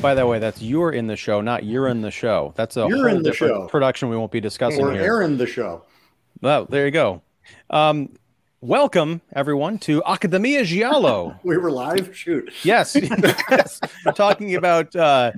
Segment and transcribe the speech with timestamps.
[0.00, 2.52] By the way, that's you're in the show, not you're in the show.
[2.56, 3.66] That's a You're in the show.
[3.66, 5.02] production we won't be discussing Or here.
[5.02, 5.82] Aaron the show.
[6.40, 7.20] Well, there you go.
[7.68, 8.10] Um,
[8.60, 11.34] welcome everyone to Academia Giallo.
[11.42, 12.16] We were live.
[12.16, 12.52] Shoot.
[12.62, 12.94] Yes,
[13.50, 13.80] yes.
[14.06, 15.32] We're talking about uh,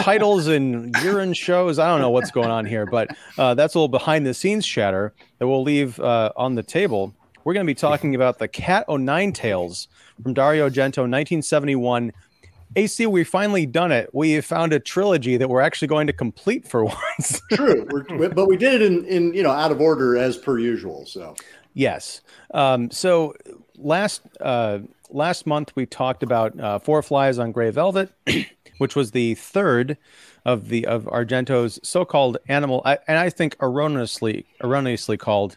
[0.00, 1.78] titles and urine shows.
[1.78, 3.08] I don't know what's going on here, but
[3.38, 7.14] uh, that's a little behind the scenes chatter that we'll leave uh, on the table.
[7.44, 9.88] We're going to be talking about the Cat O' Nine Tails
[10.22, 12.12] from Dario Argento, 1971.
[12.76, 14.10] AC, we've finally done it.
[14.12, 16.84] We found a trilogy that we're actually going to complete for
[17.18, 17.40] once.
[17.52, 17.86] True.
[18.34, 21.06] But we did it in, in you know out of order as per usual.
[21.06, 21.34] So
[21.74, 22.20] Yes.
[22.52, 23.34] Um, so
[23.76, 24.78] last uh,
[25.10, 28.10] last month we talked about uh, Four Flies on Gray Velvet,
[28.78, 29.98] which was the third
[30.44, 35.56] of the of Argento's so-called animal, I, and I think erroneously erroneously called.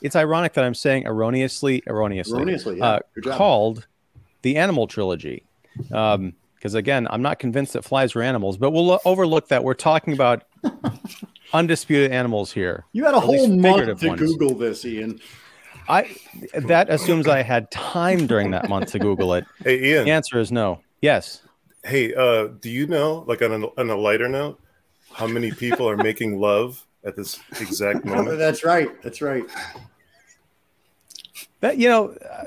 [0.00, 2.86] It's ironic that I'm saying erroneously erroneously, Erroneously, yeah.
[2.86, 3.00] uh,
[3.32, 3.88] called
[4.42, 5.42] the Animal Trilogy.
[5.92, 9.62] Um, because again, I'm not convinced that flies were animals, but we'll lo- overlook that.
[9.62, 10.42] We're talking about
[11.52, 12.84] undisputed animals here.
[12.92, 14.20] you had a whole month to ones.
[14.20, 15.20] Google this, Ian.
[15.88, 16.14] I
[16.54, 19.44] that assumes I had time during that month to Google it.
[19.62, 20.04] Hey Ian.
[20.04, 20.80] The answer is no.
[21.00, 21.42] Yes.
[21.84, 24.60] Hey, uh, do you know, like on a, on a lighter note,
[25.12, 28.36] how many people are making love at this exact moment?
[28.36, 29.00] That's right.
[29.02, 29.44] That's right.
[31.60, 32.44] That you know, uh,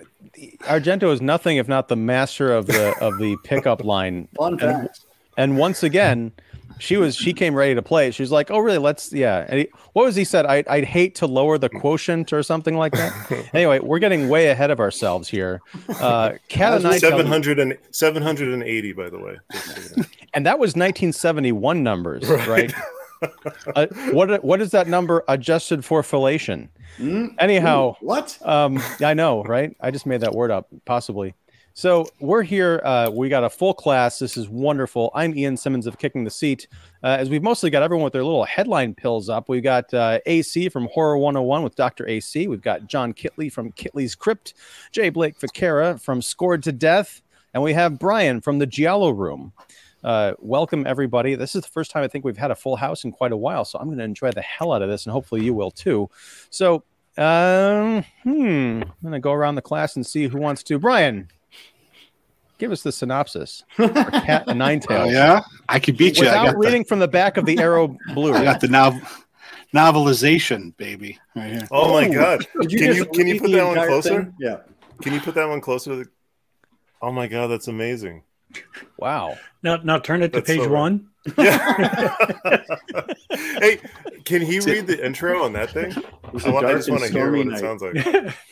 [0.62, 4.28] Argento is nothing if not the master of the of the pickup line.
[4.38, 5.00] Fun And, fact.
[5.38, 6.32] and once again,
[6.80, 8.10] she was she came ready to play.
[8.12, 8.80] She was like, "Oh, really?
[8.80, 10.46] Let's yeah." And he, what was he said?
[10.48, 13.50] I, I'd hate to lower the quotient or something like that.
[13.54, 15.62] anyway, we're getting way ahead of ourselves here.
[16.00, 19.38] Uh, Cat and I tell- 700 and, 780, by the way.
[20.34, 22.74] and that was 1971 numbers, right?
[23.76, 26.70] Uh, what what is that number adjusted for fellation?
[26.98, 27.36] Mm?
[27.40, 28.38] Anyhow, What?
[28.44, 29.76] um, I know, right?
[29.80, 31.36] I just made that word up, possibly.
[31.74, 32.82] So we're here.
[32.84, 34.20] Uh, we got a full class.
[34.20, 35.10] This is wonderful.
[35.16, 36.68] I'm Ian Simmons of Kicking the Seat.
[37.02, 39.48] Uh, as we've mostly got everyone with their little headline pills up.
[39.48, 42.06] We've got uh, AC from Horror 101 with Dr.
[42.10, 42.48] AC.
[42.48, 44.54] We've got John Kitley from Kitley's Crypt,
[44.92, 47.22] Jay Blake Fichera from Scored to Death,
[47.54, 49.54] and we have Brian from the Giallo Room.
[50.04, 51.36] Uh, welcome everybody.
[51.36, 53.38] This is the first time I think we've had a full house in quite a
[53.38, 55.70] while, so I'm going to enjoy the hell out of this, and hopefully you will
[55.72, 56.10] too.
[56.50, 56.84] So,
[57.18, 60.80] um, hmm, I'm going to go around the class and see who wants to.
[60.80, 61.28] Brian,
[62.58, 63.64] give us the synopsis.
[63.76, 65.12] for Cat and Nine Oh, Tails.
[65.14, 66.24] yeah, I could beat you.
[66.28, 68.34] I Without got, the, reading from the back of the Arrow Blue.
[68.36, 69.26] I got the nov-
[69.72, 71.68] novelization, baby, right here.
[71.70, 72.48] Oh my God.
[72.62, 74.24] Did you Can just you, can you put that one closer?
[74.24, 74.34] thing?
[74.40, 74.58] Yeah.
[75.04, 76.10] Can you put that one closer to the.
[77.04, 78.24] Oh my God, that's amazing.
[78.98, 79.38] Wow.
[79.64, 81.08] Now, now turn it to That's page so one.
[81.38, 82.16] Yeah.
[83.60, 83.80] hey,
[84.26, 85.94] can he read the intro on that thing?
[86.34, 88.36] was I, a want, I just want to hear stormy what it sounds like.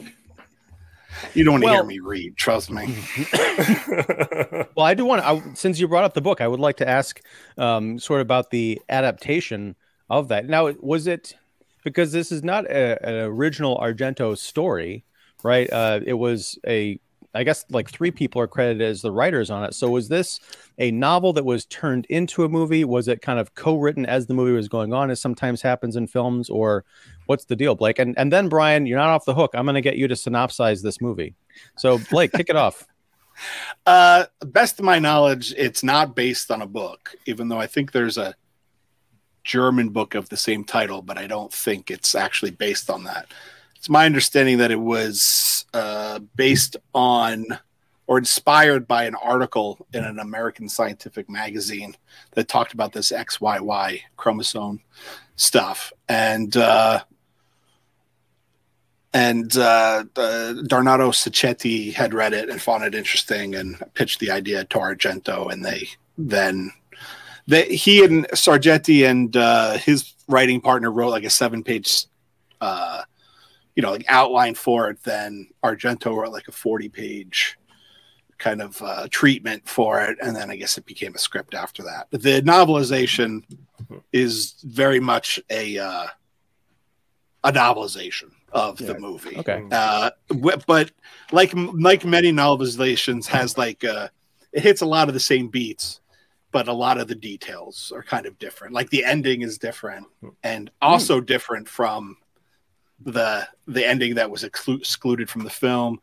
[1.34, 2.38] You don't want to Well- hear me read.
[2.38, 2.96] Trust me.
[4.76, 6.88] Well, I do want to, since you brought up the book, I would like to
[6.88, 7.22] ask
[7.58, 9.76] um, sort of about the adaptation
[10.09, 10.48] of that.
[10.48, 11.36] Now, was it
[11.84, 15.04] because this is not a, an original Argento story,
[15.44, 15.72] right?
[15.72, 17.00] Uh, it was a,
[17.35, 19.75] I guess, like three people are credited as the writers on it.
[19.75, 20.40] So, was this
[20.79, 22.84] a novel that was turned into a movie?
[22.84, 26.07] Was it kind of co-written as the movie was going on, as sometimes happens in
[26.07, 26.85] films, or
[27.28, 28.00] what's the deal, Blake?
[28.00, 29.51] And and then Brian, you're not off the hook.
[29.53, 31.35] I'm going to get you to synopsize this movie.
[31.78, 32.85] So, Blake, kick it off.
[33.85, 37.94] Uh, best of my knowledge, it's not based on a book, even though I think
[37.94, 38.35] there's a
[39.44, 43.28] German book of the same title, but I don't think it's actually based on that.
[43.79, 47.45] It's my understanding that it was uh, based on
[48.07, 51.95] or inspired by an article in an American scientific magazine
[52.31, 54.81] that talked about this XYY chromosome
[55.35, 55.94] stuff.
[56.07, 57.01] And uh,
[59.13, 64.31] and uh, uh, Dardano Sacchetti had read it and found it interesting and pitched the
[64.31, 66.72] idea to Argento, and they then
[67.47, 72.05] they, he and Sacchetti and uh, his writing partner wrote like a seven-page,
[72.61, 73.03] uh,
[73.79, 75.02] you know, like outline for it.
[75.03, 77.58] Then Argento wrote like a forty-page
[78.37, 81.81] kind of uh, treatment for it, and then I guess it became a script after
[81.84, 82.08] that.
[82.11, 83.41] The novelization
[84.11, 86.08] is very much a uh,
[87.46, 88.87] a novelization of Yeah.
[88.87, 89.37] the movie.
[89.37, 89.64] Okay.
[89.72, 90.09] Uh,
[90.67, 90.91] but
[91.32, 94.09] like like many novelizations, has like uh,
[94.52, 96.02] it hits a lot of the same beats,
[96.52, 98.73] but a lot of the details are kind of different.
[98.73, 100.05] Like the ending is different,
[100.43, 102.17] and also different from
[103.05, 105.99] the the ending that was exclu- excluded from the film.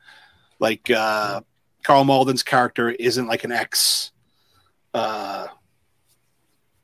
[0.59, 1.41] Like uh,
[1.83, 4.13] Karl Malden's character isn't like an ex.
[4.95, 5.47] Uh,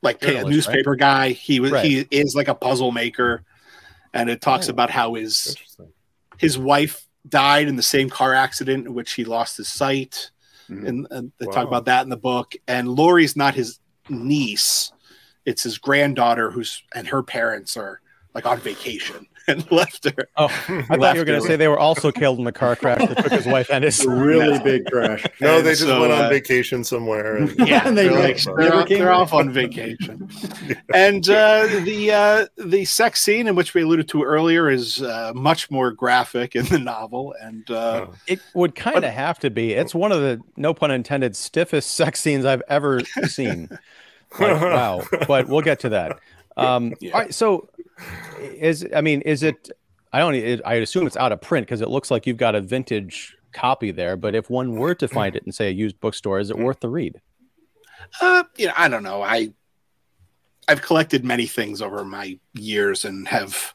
[0.01, 1.29] like a Journalist, newspaper guy.
[1.29, 1.85] He was Right.
[1.85, 3.43] he is like a puzzle maker,
[4.13, 4.71] and it talks Oh.
[4.71, 5.55] about how his
[6.37, 10.29] his wife died in the same car accident in which he lost his sight.
[10.69, 10.87] Mhm.
[10.87, 11.53] And, and they Wow.
[11.53, 12.53] talk about that in the book.
[12.67, 13.79] And Laurie's not his
[14.09, 14.91] niece.
[15.45, 18.01] It's his granddaughter who's and her parents are
[18.33, 20.27] like on vacation and left her.
[20.37, 20.45] Oh,
[20.89, 23.07] I thought you were going to say they were also killed in the car crash
[23.07, 23.99] that took his wife and his.
[23.99, 25.25] It's a really big crash.
[25.39, 27.37] No, And they just so, went on uh, vacation somewhere.
[27.37, 30.29] And, Yeah, And they they're, like like, never they're, off, they're off on vacation.
[30.93, 35.31] and uh, the uh, the sex scene in which we alluded to earlier is uh,
[35.35, 38.13] much more graphic in the novel, and uh, Oh.
[38.27, 39.73] It would kind of have to be.
[39.73, 43.69] It's one of the, no pun intended, stiffest sex scenes I've ever seen.
[44.39, 45.03] Like, wow.
[45.27, 46.19] But we'll get to that.
[46.57, 47.11] Um, Yeah.
[47.13, 47.33] All right.
[47.33, 47.69] So,
[48.39, 49.69] is I mean, is it?
[50.11, 50.35] I don't.
[50.35, 53.35] It, I assume it's out of print because it looks like you've got a vintage
[53.51, 54.15] copy there.
[54.15, 56.79] But if one were to find it in say a used bookstore, is it worth
[56.79, 57.21] the read?
[58.21, 59.21] uh, you know, I don't know.
[59.21, 59.53] I
[60.67, 63.73] I've collected many things over my years, and have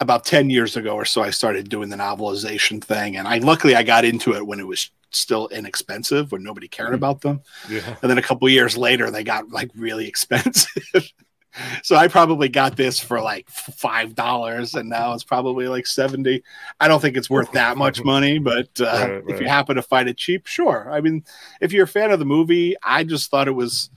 [0.00, 3.74] about ten years ago or so, I started doing the novelization thing, and I luckily
[3.74, 7.40] I got into it when it was still inexpensive, when nobody cared about them.
[7.68, 7.96] yeah.
[8.02, 11.12] and then a couple years later they got like really expensive
[11.82, 16.42] so i probably got this for like five dollars and now it's probably like 70
[16.80, 19.82] i don't think it's worth that much money but uh, Right, if you happen to
[19.82, 21.24] find it cheap sure i mean
[21.60, 23.90] if you're a fan of the movie i just thought it was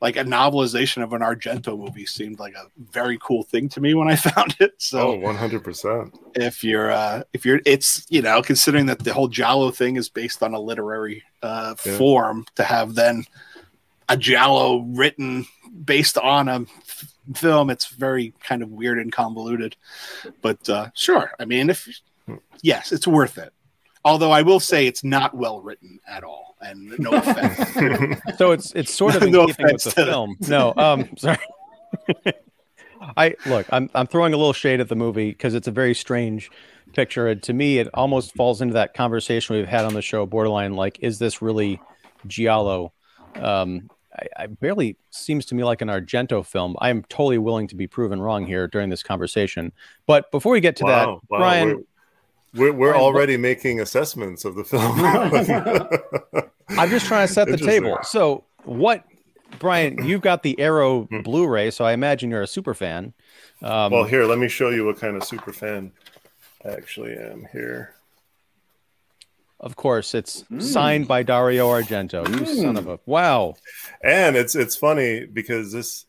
[0.00, 3.94] like a novelization of an argento movie seemed like a very cool thing to me
[3.94, 6.12] when i found it so Oh, 100%.
[6.34, 10.08] if you're uh if you're it's you know considering that the whole Giallo thing is
[10.08, 11.96] based on a literary uh Yeah.
[11.98, 13.24] form to have then
[14.08, 15.46] a Giallo written
[15.84, 16.64] based on a
[17.34, 19.76] film it's very kind of weird and convoluted
[20.40, 21.88] but uh sure i mean if
[22.62, 23.52] yes it's worth it
[24.04, 28.72] although i will say it's not well written at all and no offense So it's
[28.72, 30.36] it's sort of in No keeping with the to- film.
[30.48, 31.38] No, um, sorry.
[33.16, 33.66] I look.
[33.72, 36.50] I'm I'm throwing a little shade at the movie because it's a very strange
[36.92, 40.24] picture, and to me, it almost falls into that conversation we've had on the show.
[40.24, 41.80] Borderline, like, is this really
[42.26, 42.92] Giallo?
[43.34, 46.76] Um, I, I barely seems to me like an Argento film.
[46.80, 49.72] I am totally willing to be proven wrong here during this conversation.
[50.06, 51.38] But before we get to that, wow, wow.
[51.38, 51.68] Brian,
[52.54, 55.00] We're, we're, we're Brian, already making assessments of the film.
[56.78, 57.98] I'm just trying to set the table.
[58.02, 59.04] So, what,
[59.58, 60.04] Brian?
[60.04, 61.20] You've got the Arrow Hmm.
[61.22, 63.14] Blu-ray, so I imagine you're a super fan.
[63.62, 65.92] Um, well, here, let me show you what kind of super fan
[66.64, 67.94] I actually am here.
[69.62, 70.60] Of course, it's Hmm.
[70.60, 72.28] signed by Dario Argento.
[72.28, 73.54] You son of a wow!
[74.02, 76.06] And it's it's funny because this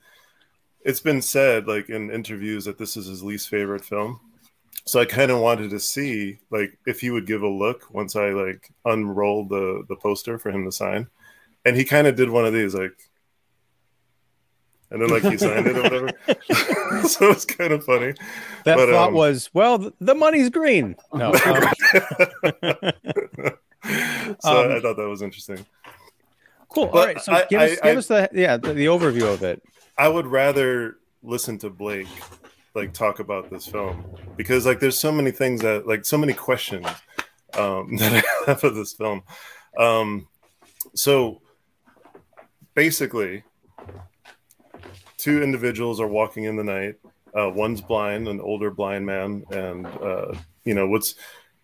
[0.85, 4.19] it's been said like in interviews that this is his least favorite film.
[4.85, 8.15] So I kind of wanted to see like if he would give a look once
[8.15, 11.07] I like unrolled the the poster for him to sign.
[11.65, 12.97] And he kind of did one of these like
[14.93, 16.09] and then like he signed it or whatever.
[17.07, 18.13] so it's kind of funny.
[18.63, 20.95] That But, thought um, was, well, the money's green.
[21.13, 21.63] No, um,
[24.39, 25.65] so Um, I thought that was interesting.
[26.69, 26.85] cool.
[26.85, 28.85] All But right, so I- give, I- us, give I- us the yeah the, the
[28.85, 29.61] overview of it.
[29.97, 32.07] I would rather listen to Blake
[32.75, 34.03] like talk about this film
[34.35, 36.87] because like there's so many things that like so many questions
[37.57, 39.21] um, that I have of this film.
[39.77, 40.27] Um,
[40.95, 41.41] so
[42.73, 43.43] basically,
[45.23, 46.95] two individuals are walking in the night.
[47.33, 50.33] Uh, one's blind, an older blind man, and uh,
[50.65, 51.15] you know what's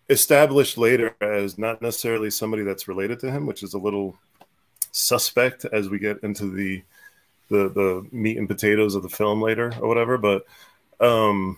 [0.08, 4.18] established later as not necessarily somebody that's related to him, which is a little
[4.92, 6.82] suspect as we get into the
[7.48, 10.44] the the meat and potatoes of the film later or whatever but
[11.00, 11.56] um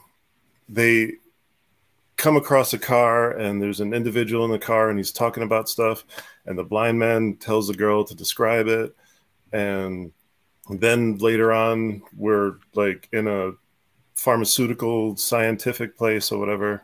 [0.68, 1.12] they
[2.16, 5.68] come across a car and there's an individual in the car and he's talking about
[5.68, 6.04] stuff
[6.44, 8.94] and the blind man tells the girl to describe it
[9.52, 10.12] and
[10.70, 13.52] then later on we're like in a
[14.14, 16.82] pharmaceutical scientific place or whatever.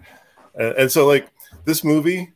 [0.54, 1.28] And, and so like
[1.64, 2.32] this movie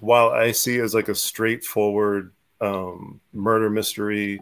[0.00, 4.40] while i see as like a straightforward um murder mystery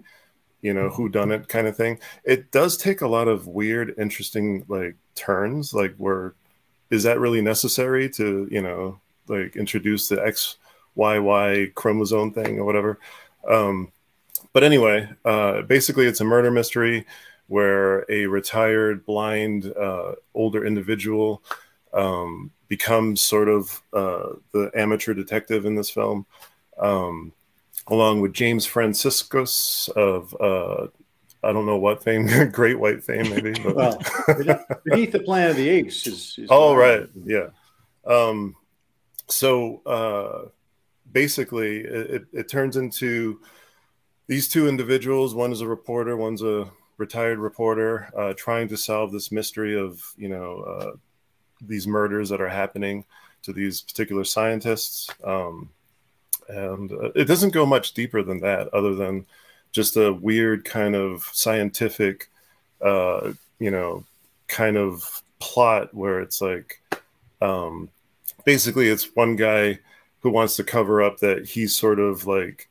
[0.63, 3.95] you know who done it kind of thing it does take a lot of weird
[3.99, 6.35] interesting like turns like where
[6.91, 10.17] is that really necessary to you know like introduce the
[10.97, 12.99] xyy chromosome thing or whatever?
[13.49, 13.91] Um
[14.53, 17.07] but anyway uh basically it's a murder mystery
[17.49, 21.43] where a retired blind uh older individual
[21.93, 26.27] um becomes sort of uh the amateur detective in this film
[26.79, 27.33] um
[27.89, 30.87] along with James Franciscus of uh,
[31.43, 33.53] I don't know what fame, Great White fame, maybe.
[33.63, 33.75] But...
[33.75, 33.99] Well,
[34.85, 36.39] Beneath the Planet of the Apes is.
[36.39, 37.49] is oh, right, yeah.
[38.07, 38.57] Um,
[39.29, 40.49] so uh,
[41.11, 43.41] basically, it, it turns into
[44.33, 45.35] these two individuals.
[45.35, 50.03] One is a reporter, one's a retired reporter, uh, trying to solve this mystery of
[50.17, 50.93] you know uh,
[51.61, 53.05] these murders that are happening
[53.43, 55.11] to these particular scientists.
[55.23, 55.69] Um,
[56.49, 59.27] and uh, it doesn't go much deeper than that other than
[59.71, 62.31] just a weird kind of scientific,
[62.81, 64.03] uh, you know,
[64.49, 66.81] kind of plot where it's like,
[67.43, 67.91] um,
[68.47, 69.79] basically, it's one guy
[70.21, 72.71] who wants to cover up that he's sort of like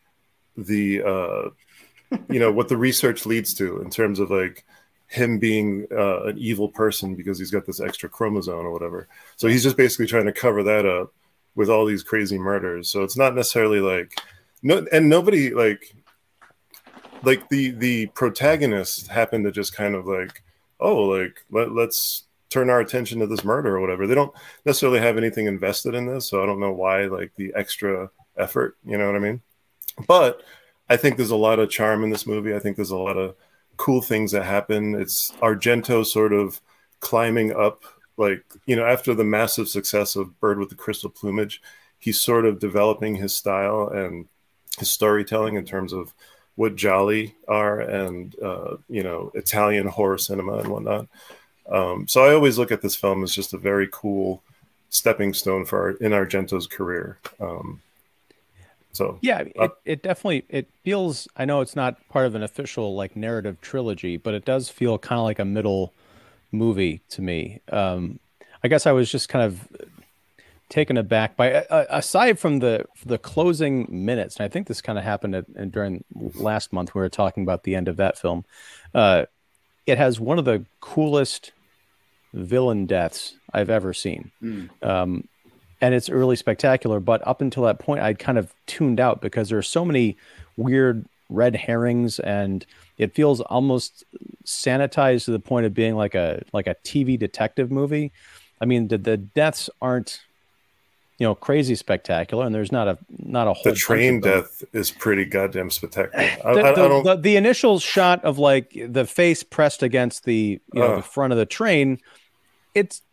[0.58, 1.50] the, uh,
[2.30, 4.66] you know, what the research leads to in terms of like
[5.08, 9.08] him being uh, an evil person because he's got this extra chromosome or whatever.
[9.36, 11.14] So he's just basically trying to cover that up
[11.56, 12.90] with all these crazy murders.
[12.90, 14.18] So it's not necessarily like
[14.64, 15.94] no, and nobody like
[17.24, 20.44] like the the protagonist happened to just kind of like
[20.80, 24.08] oh like let, let's turn our attention to this murder or whatever.
[24.08, 24.34] They don't
[24.66, 28.78] necessarily have anything invested in this, so I don't know why like the extra effort.
[28.86, 29.42] You know what I mean?
[30.08, 30.42] But
[30.90, 32.54] I think there's a lot of charm in this movie.
[32.54, 33.36] I think there's a lot of
[33.78, 34.96] cool things that happen.
[34.96, 36.62] It's Argento sort of
[37.00, 37.84] climbing up,
[38.18, 41.62] like, you know, after the massive success of Bird with the Crystal Plumage,
[41.98, 44.28] he's sort of developing his style and
[44.78, 46.14] his storytelling in terms of
[46.56, 51.08] what Gialli are and, uh, you know, Italian horror cinema and whatnot.
[51.70, 54.44] Um, so I always look at this film as just a very cool
[54.90, 57.18] stepping stone for our, in Argento's career.
[57.40, 57.82] Um,
[58.94, 61.28] so yeah, uh, it, it definitely it feels.
[61.36, 64.98] I know it's not part of an official like narrative trilogy, but it does feel
[64.98, 65.94] kind of like a middle
[66.52, 67.62] movie to me.
[67.72, 68.20] Um,
[68.64, 69.68] I guess I was just kind of
[70.70, 74.98] taken aback by uh, aside from the the closing minutes, and I think this kind
[74.98, 76.94] of happened at, during last month.
[76.94, 78.46] We were talking about the end of that film.
[78.94, 79.26] Uh,
[79.86, 81.52] it has one of the coolest
[82.34, 84.32] villain deaths I've ever seen.
[84.42, 84.70] Mm.
[84.82, 85.28] Um,
[85.82, 87.00] and it's really spectacular.
[87.00, 90.16] But up until that point, I'd kind of tuned out because there are so many
[90.58, 92.66] weird red herrings, and
[92.98, 94.04] it feels almost
[94.46, 98.12] sanitized to the point of being like a like a TV detective movie.
[98.62, 100.22] I mean, the, the deaths aren't
[101.22, 104.90] you know crazy spectacular and there's not a not a whole the train death is
[104.90, 109.44] pretty goddamn spectacular I, the, I, I the, the, initial shot of like the face
[109.44, 112.00] pressed against the you know uh, the front of the train
[112.74, 113.04] it's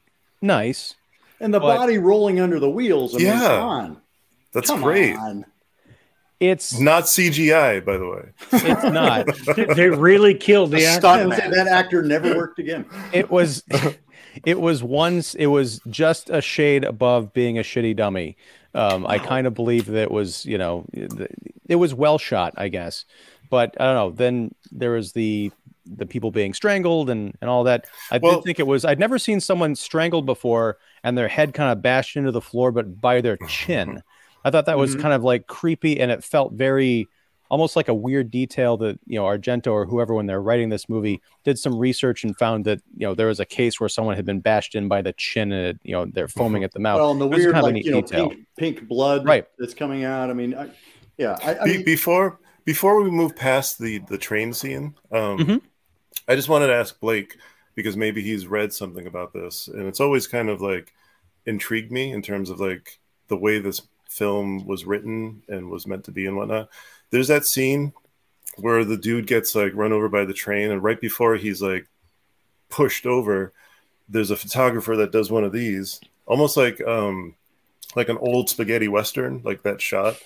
[0.41, 0.95] nice
[1.41, 3.15] and the but, body rolling under the wheels.
[3.15, 4.03] I yeah, mean, on.
[4.53, 5.17] that's come great.
[5.17, 5.45] On.
[6.41, 8.31] It's not CGI, by the way.
[8.53, 9.27] It's not.
[9.77, 11.29] they really killed the actor.
[11.29, 12.87] That actor never worked again.
[13.13, 13.65] It was,
[14.47, 15.35] it was once.
[15.35, 18.37] It was just a shade above being a shitty dummy.
[18.73, 20.87] Um, I kind of believe that it was, you know,
[21.67, 23.05] it was well shot, I guess.
[23.51, 24.11] But I don't know.
[24.11, 25.51] Then there was the
[25.97, 27.87] the people being strangled and and all that.
[28.11, 28.85] I well, did think it was.
[28.85, 32.73] I'd never seen someone strangled before and their head kind of bashed into the floor,
[32.73, 34.03] but by their chin.
[34.45, 35.03] I thought that was mm-hmm.
[35.03, 37.09] kind of like creepy, and it felt very
[37.51, 40.89] almost like a weird detail that you know Argento or whoever when they're writing this
[40.89, 44.17] movie did some research and found that you know there was a case where someone
[44.17, 46.81] had been bashed in by the chin and it, you know they're foaming at the
[46.81, 46.99] mouth.
[46.99, 49.47] Well, and the weird kind like, you know, pink, pink, blood right.
[49.59, 50.31] that's coming out.
[50.31, 50.71] I mean, I,
[51.17, 51.37] yeah.
[51.43, 55.57] I, I Be- mean, before before we move past the the train scene, um, mm-hmm.
[56.29, 57.37] I just wanted to ask Blake
[57.75, 60.93] because maybe he's read something about this, and it's always kind of like
[61.47, 66.05] intrigued me in terms of like the way this film was written and was meant
[66.05, 66.69] to be and whatnot.
[67.11, 67.93] There's that scene
[68.57, 71.89] where the dude gets like run over by the train, and right before he's like
[72.69, 73.53] pushed over,
[74.09, 77.35] there's a photographer that does one of these, almost like um
[77.97, 80.17] like an old spaghetti western, like that shot.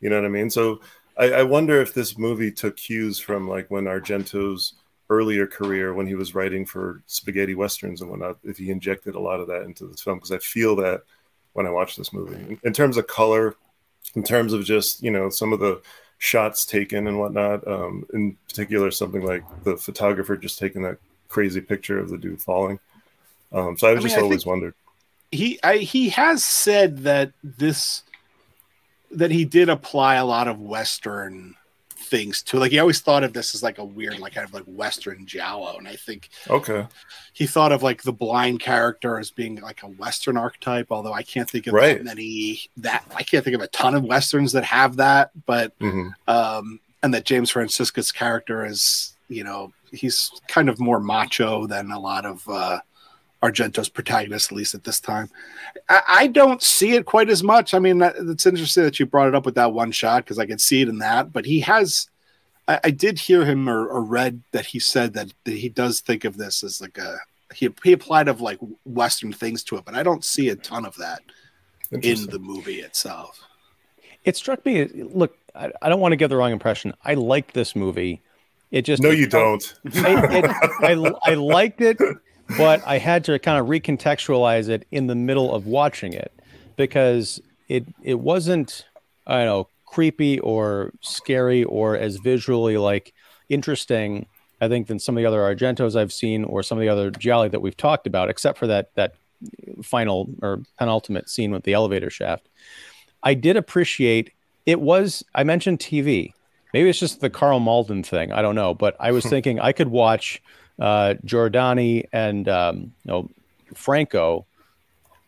[0.00, 0.48] You know what I mean?
[0.48, 0.80] So
[1.18, 4.74] I, I wonder if this movie took cues from like when Argento's
[5.10, 9.20] earlier career when he was writing for spaghetti westerns and whatnot, if he injected a
[9.20, 11.02] lot of that into this film, because I feel that
[11.52, 13.56] when I watch this movie, in, in, terms of color,
[14.14, 15.82] in terms of just you know some of the
[16.18, 20.98] shots taken and whatnot, um, in particular something like the photographer just taking that
[21.28, 22.78] crazy picture of the dude falling.
[23.52, 24.74] Um, so I, I just mean, always wondered.
[25.32, 28.04] He I, he has said that this
[29.10, 31.56] that he did apply a lot of western
[32.10, 32.58] things too.
[32.58, 35.24] Like he always thought of this as like a weird, like kind of like Western
[35.24, 36.86] Giallo, and I think okay,
[37.32, 40.88] he thought of like the blind character as being like a Western archetype.
[40.90, 41.98] Although I can't think of right.
[41.98, 45.78] that many that I can't think of a ton of westerns that have that, but
[45.78, 46.08] mm-hmm.
[46.28, 51.90] um, and that James Franciscus' character is you know he's kind of more macho than
[51.90, 52.80] a lot of uh,
[53.42, 55.30] Argento's protagonist, at least at this time.
[55.88, 57.72] I, I don't see it quite as much.
[57.72, 60.38] I mean, that, it's interesting that you brought it up with that one shot because
[60.38, 61.32] I can see it in that.
[61.32, 62.08] But he has,
[62.68, 66.00] I, I did hear him or, or, read that he said that, that he does
[66.00, 67.18] think of this as like a
[67.54, 70.84] he, he applied of like Western things to it, but I don't see a ton
[70.84, 71.20] of that
[71.90, 73.42] in the movie itself.
[74.24, 74.84] It struck me.
[74.84, 76.94] Look, I, I don't want to give the wrong impression.
[77.04, 78.20] I like this movie.
[78.70, 79.74] It just no, you don't.
[79.84, 80.44] it,
[80.82, 81.98] I, I liked it
[82.56, 86.32] but I had to kind of recontextualize it in the middle of watching it
[86.76, 88.84] because it it wasn't
[89.26, 93.12] I don't know creepy or scary or as visually like
[93.48, 94.26] interesting
[94.60, 97.10] I think than some of the other Argentos I've seen or some of the other
[97.10, 99.14] Gialli that we've talked about, except for that that
[99.82, 102.46] final or penultimate scene with the elevator shaft.
[103.22, 104.32] I did appreciate
[104.66, 106.34] it was I mentioned TV.
[106.74, 108.32] Maybe it's just the Karl Malden thing.
[108.32, 110.42] I don't know, but I was thinking I could watch
[110.80, 113.30] uh, Giordani and um, you know
[113.74, 114.46] Franco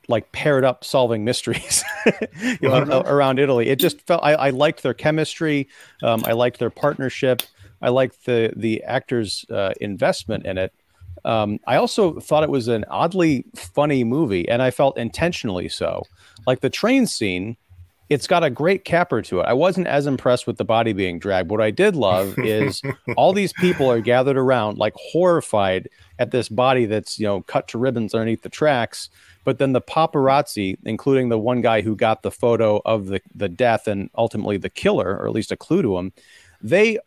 [0.09, 1.85] like paired up solving mysteries
[2.61, 3.69] you know, around Italy.
[3.69, 5.69] It just felt I, I liked their chemistry.
[6.03, 7.43] Um, I liked their partnership.
[7.81, 10.73] I liked the the actors' uh, investment in it.
[11.25, 16.03] Um, I also thought it was an oddly funny movie, and I felt intentionally so.
[16.47, 17.57] Like the train scene,
[18.13, 19.45] it's got a great capper to it.
[19.45, 21.51] I wasn't as impressed with the body being dragged.
[21.51, 22.83] What I did love is
[23.17, 25.89] all these people are gathered around, like horrified
[26.19, 29.09] at this body that's you know cut to ribbons underneath the tracks.
[29.45, 33.49] But then the paparazzi, including the one guy who got the photo of the the
[33.49, 36.13] death and ultimately the killer, or at least a clue to him,
[36.61, 36.99] they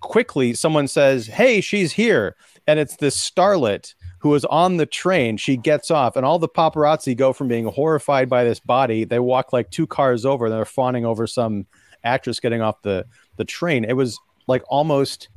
[0.00, 2.34] quickly someone says, "Hey, she's here,"
[2.66, 5.36] and it's this starlet who is on the train.
[5.36, 9.04] She gets off, and all the paparazzi go from being horrified by this body.
[9.04, 11.66] They walk like two cars over, and they're fawning over some
[12.04, 13.84] actress getting off the the train.
[13.84, 15.28] It was like almost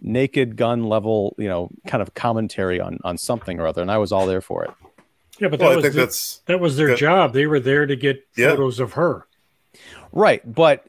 [0.00, 3.98] naked gun level, you know, kind of commentary on on something or other, and I
[3.98, 4.70] was all there for it.
[5.38, 6.98] Yeah, but that well, was the, that was their good.
[6.98, 7.32] job.
[7.32, 8.50] They were there to get yeah.
[8.50, 9.26] photos of her.
[10.12, 10.84] Right, but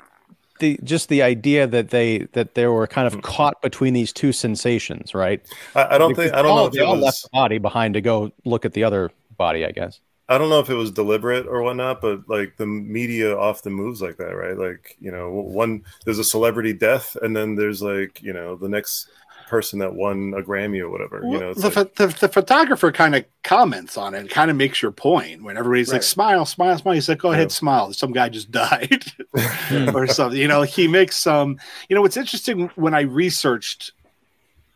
[0.59, 3.21] the just the idea that they that they were kind of mm-hmm.
[3.21, 5.41] caught between these two sensations, right?
[5.75, 7.57] I, I don't think I don't all, know if they all was, left the body
[7.57, 9.65] behind to go look at the other body.
[9.65, 9.99] I guess
[10.29, 13.99] I don't know if it was deliberate or whatnot, but like the media often moves
[13.99, 14.55] like that, right?
[14.55, 18.69] Like you know, one there's a celebrity death, and then there's like you know the
[18.69, 19.09] next
[19.49, 21.21] person that won a Grammy or whatever.
[21.21, 24.55] Well, you know, the, like, the, the, photographer kind of comments on it, kind of
[24.55, 25.95] makes your point when everybody's right.
[25.95, 26.93] like, smile, smile, smile.
[26.93, 27.91] He's like, go ahead, smile.
[27.91, 29.05] Some guy just died
[29.93, 30.39] or something.
[30.39, 31.57] You know, he makes some,
[31.89, 33.91] you know, what's interesting when I researched,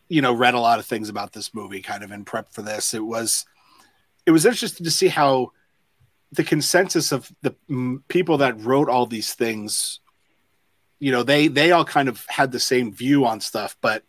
[0.08, 2.62] you know, read a lot of things about this movie kind of in prep for
[2.62, 3.46] this, it was,
[4.26, 5.52] it was interesting to see how
[6.32, 7.54] the consensus of the
[8.08, 10.00] people that wrote all these things
[10.98, 14.02] you know they they all kind of had the same view on stuff but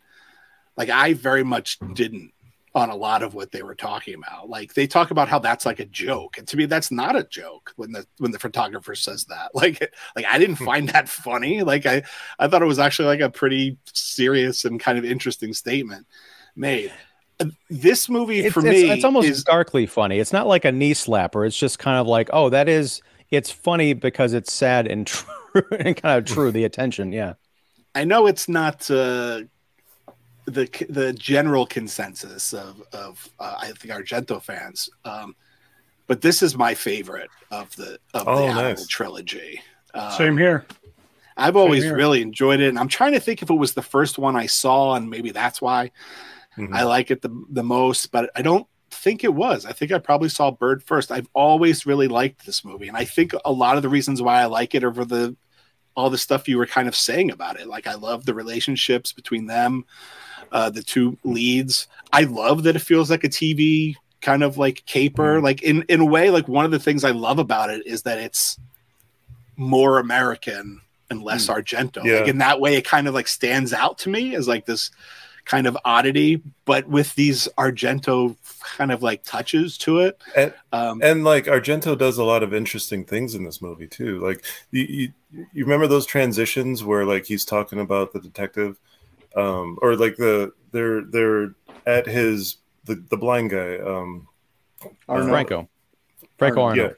[0.76, 2.32] like I very much didn't
[2.76, 4.50] on a lot of what they were talking about.
[4.50, 7.24] Like they talk about how that's like a joke, and to me, that's not a
[7.24, 9.50] joke when the when the photographer says that.
[9.54, 9.80] Like,
[10.14, 10.66] like I didn't hmm.
[10.66, 11.62] find that funny.
[11.62, 12.02] Like I
[12.38, 16.06] I thought it was actually like a pretty serious and kind of interesting statement
[16.54, 16.92] made.
[17.70, 20.18] This movie it's, for it's, me, it's almost is, darkly funny.
[20.18, 21.46] It's not like a knee slapper.
[21.46, 23.00] It's just kind of like, oh, that is.
[23.30, 26.50] It's funny because it's sad and true and kind of true.
[26.50, 27.34] The attention, yeah.
[27.94, 29.42] I know it's not uh,
[30.46, 34.88] the the general consensus of of uh, I think Argento fans.
[35.04, 35.36] Um,
[36.06, 38.86] but this is my favorite of the of oh, the nice.
[38.86, 39.60] trilogy.
[39.94, 40.64] Um, Same here.
[41.36, 41.94] I've always here.
[41.94, 44.46] really enjoyed it, and I'm trying to think if it was the first one I
[44.46, 45.90] saw, and maybe that's why
[46.56, 46.74] mm-hmm.
[46.74, 48.12] I like it the the most.
[48.12, 49.66] But I don't think it was.
[49.66, 51.10] I think I probably saw Bird first.
[51.10, 54.40] I've always really liked this movie, and I think a lot of the reasons why
[54.40, 55.36] I like it over the
[55.96, 57.66] all the stuff you were kind of saying about it.
[57.66, 59.86] Like I love the relationships between them
[60.52, 61.88] uh, the two leads.
[62.12, 65.40] I love that it feels like a TV kind of like caper.
[65.40, 65.42] Mm.
[65.42, 68.02] Like in in a way, like one of the things I love about it is
[68.02, 68.58] that it's
[69.56, 70.80] more American
[71.10, 71.54] and less mm.
[71.54, 72.04] Argento.
[72.04, 72.20] Yeah.
[72.20, 74.90] Like in that way, it kind of like stands out to me as like this
[75.46, 78.36] kind of oddity, but with these Argento
[78.76, 80.20] kind of like touches to it.
[80.36, 84.18] And, um, and like Argento does a lot of interesting things in this movie too.
[84.18, 88.78] Like you, you, you remember those transitions where like he's talking about the detective
[89.34, 91.54] um, or like the they're they're
[91.86, 94.28] at his the the blind guy, um,
[95.08, 95.28] Arno.
[95.28, 95.68] Franco,
[96.38, 96.92] Franco Arno, yeah,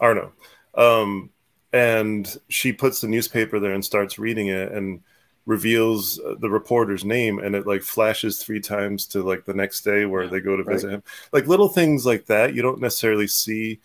[0.00, 0.32] Arno,
[0.74, 1.30] um,
[1.72, 5.00] and she puts the newspaper there and starts reading it and
[5.46, 9.82] reveals uh, the reporter's name and it like flashes three times to like the next
[9.82, 10.94] day where they go to visit right.
[10.94, 11.02] him.
[11.32, 13.78] Like little things like that you don't necessarily see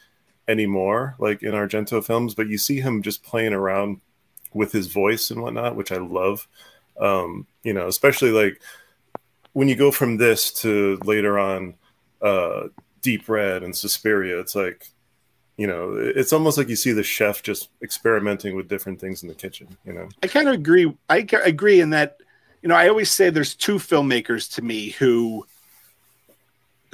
[0.48, 4.02] anymore like in argento films but you see him just playing around
[4.54, 6.48] with his voice and whatnot which i love
[6.99, 8.62] um, you know, especially like
[9.54, 11.75] when you go from this to later on
[12.21, 12.67] uh,
[13.01, 14.88] Deep Red and Suspiria, it's like,
[15.58, 19.30] you know, it's almost like you see the chef just experimenting with different things in
[19.30, 19.67] the kitchen.
[19.86, 20.91] You know, I kind of agree.
[21.10, 22.17] I agree in that.
[22.62, 25.45] You know, I always say there's two filmmakers to me who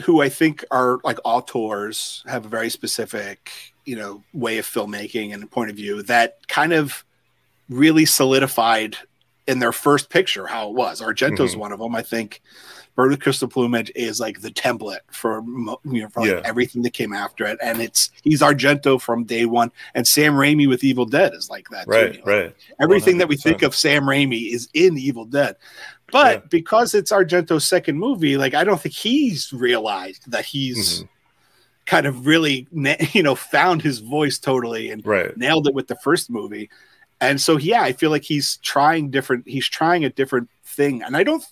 [0.04, 3.52] who I think are like auteurs, have a very specific,
[3.86, 7.04] you know, way of filmmaking and point of view that kind of
[7.70, 8.96] really solidified
[9.48, 11.02] in their first picture how it was.
[11.02, 11.60] Argento's mm-hmm.
[11.62, 11.96] one of them.
[11.96, 12.42] I think
[12.98, 15.44] Bird with Crystal Plumage is like the template for
[15.86, 16.42] you know for like yeah.
[16.44, 20.68] everything that came after it, and it's he's Argento from day one, and Sam Raimi
[20.68, 21.88] with Evil Dead is like that.
[21.88, 22.20] Right, too.
[22.20, 22.56] Like right.
[22.82, 23.20] Everything 100%.
[23.20, 25.56] that we think of Sam Raimi is in Evil Dead.
[26.12, 26.48] But yeah.
[26.50, 31.06] because it's Argento's second movie, like I don't think he's realized that he's mm-hmm.
[31.86, 32.68] kind of really,
[33.12, 35.38] you know, found his voice totally and right.
[35.38, 36.70] nailed it with the first movie.
[37.20, 39.48] And so, yeah, I feel like he's trying different.
[39.48, 41.44] He's trying a different thing, and I don't,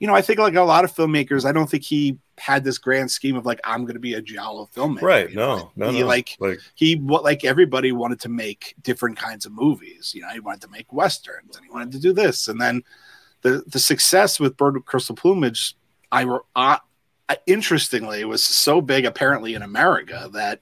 [0.00, 2.78] you know, I think like a lot of filmmakers, I don't think he had this
[2.78, 5.02] grand scheme of like I'm going to be a giallo filmmaker.
[5.02, 5.32] Right?
[5.32, 6.06] No, no, he, no.
[6.06, 10.12] Like, like he what like everybody wanted to make different kinds of movies.
[10.14, 12.82] You know, he wanted to make westerns, and he wanted to do this, and then
[13.42, 15.76] the the success with Bird with Crystal Plumage,
[16.10, 20.60] I, I interestingly was so big apparently in America that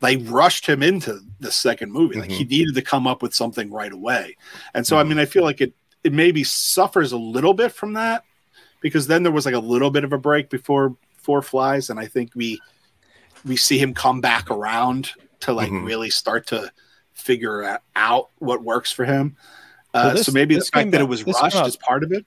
[0.00, 2.14] they rushed him into the second movie.
[2.14, 2.20] Mm-hmm.
[2.20, 2.50] Like he mm-hmm.
[2.50, 4.36] needed to come up with something right away.
[4.74, 5.06] And so, mm-hmm.
[5.06, 8.24] I mean, I feel like it it maybe suffers a little bit from that
[8.80, 11.98] because then there was like a little bit of a break before Four Flies, and
[11.98, 12.60] I think we
[13.44, 15.84] we see him come back around to like mm-hmm.
[15.84, 16.72] really start to
[17.12, 19.36] figure out what works for him.
[19.92, 22.24] Uh, this, so maybe the fact that it was rushed is part of it.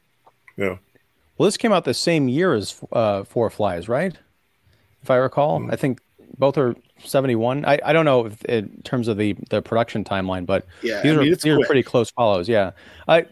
[0.58, 0.78] Yeah.
[1.38, 4.16] Well, this came out the same year as uh, Four Flies, right?
[5.02, 5.72] If I recall, mm.
[5.72, 6.00] I think
[6.38, 6.76] both are
[7.06, 7.66] 71.
[7.66, 11.12] I, I don't know if, in terms of the, the production timeline, but yeah, these,
[11.12, 12.48] I mean, are, these are pretty close follows.
[12.48, 12.72] Yeah.
[13.08, 13.26] I,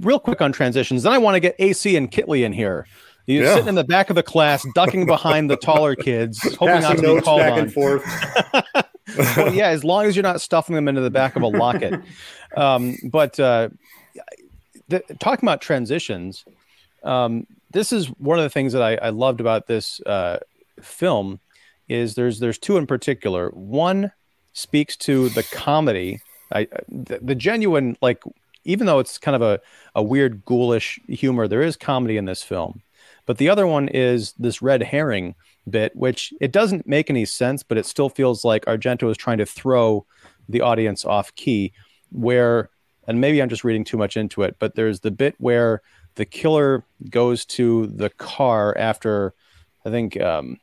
[0.00, 1.02] real quick on transitions.
[1.02, 2.86] Then I want to get AC and Kitley in here.
[3.26, 3.54] You're yeah.
[3.54, 7.16] sitting in the back of the class, ducking behind the taller kids, hoping not to
[7.16, 7.58] be called back on.
[7.60, 8.04] And forth.
[9.36, 12.00] well, yeah, as long as you're not stuffing them into the back of a locket.
[12.56, 13.70] Um, but uh,
[14.88, 16.44] the, talking about transitions,
[17.02, 20.38] um, this is one of the things that I, I loved about this uh,
[20.80, 21.40] film
[21.90, 23.50] is there's there's two in particular.
[23.50, 24.12] One
[24.52, 26.20] speaks to the comedy,
[26.52, 28.22] I, the, the genuine like
[28.64, 29.60] even though it's kind of a,
[29.94, 32.82] a weird ghoulish humor, there is comedy in this film.
[33.26, 35.34] But the other one is this red herring
[35.68, 39.38] bit, which it doesn't make any sense, but it still feels like Argento is trying
[39.38, 40.04] to throw
[40.48, 41.72] the audience off key.
[42.10, 42.70] Where,
[43.06, 45.80] and maybe I'm just reading too much into it, but there's the bit where
[46.16, 49.32] the killer goes to the car after,
[49.86, 50.58] I think, um,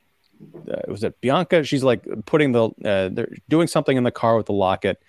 [0.71, 1.63] uh, was it Bianca?
[1.63, 5.02] She's like putting the, uh, they're doing something in the car with the locket.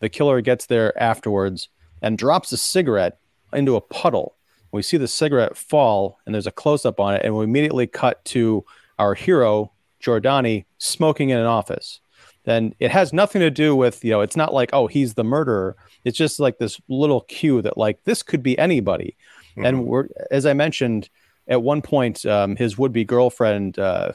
[0.00, 1.68] The killer gets there afterwards
[2.02, 3.18] and drops a cigarette
[3.52, 4.36] into a puddle.
[4.72, 7.86] We see the cigarette fall, and there's a close up on it, and we immediately
[7.86, 8.64] cut to
[8.98, 12.00] our hero Giordani smoking in an office.
[12.44, 15.24] Then it has nothing to do with you know it's not like oh he's the
[15.24, 15.76] murderer.
[16.04, 19.16] It's just like this little cue that like this could be anybody.
[19.52, 19.64] Mm-hmm.
[19.66, 21.08] And we're as I mentioned
[21.46, 24.12] at one point, um, his would be girlfriend uh,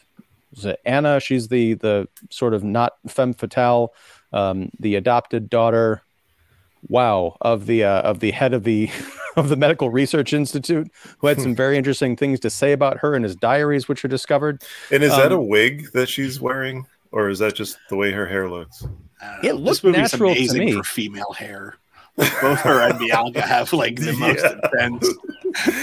[0.56, 1.20] was it Anna?
[1.20, 3.94] She's the the sort of not femme fatale,
[4.32, 6.02] um, the adopted daughter.
[6.90, 8.90] Wow, of the uh, of the head of the
[9.36, 13.16] of the Medical Research Institute, who had some very interesting things to say about her
[13.16, 14.62] in his diaries, which are discovered.
[14.92, 18.12] And is um, that a wig that she's wearing, or is that just the way
[18.12, 18.86] her hair looks?
[19.42, 21.78] It looks natural to me for female hair.
[22.16, 24.60] Both her and Bianca have like the most yeah.
[24.64, 25.10] intense.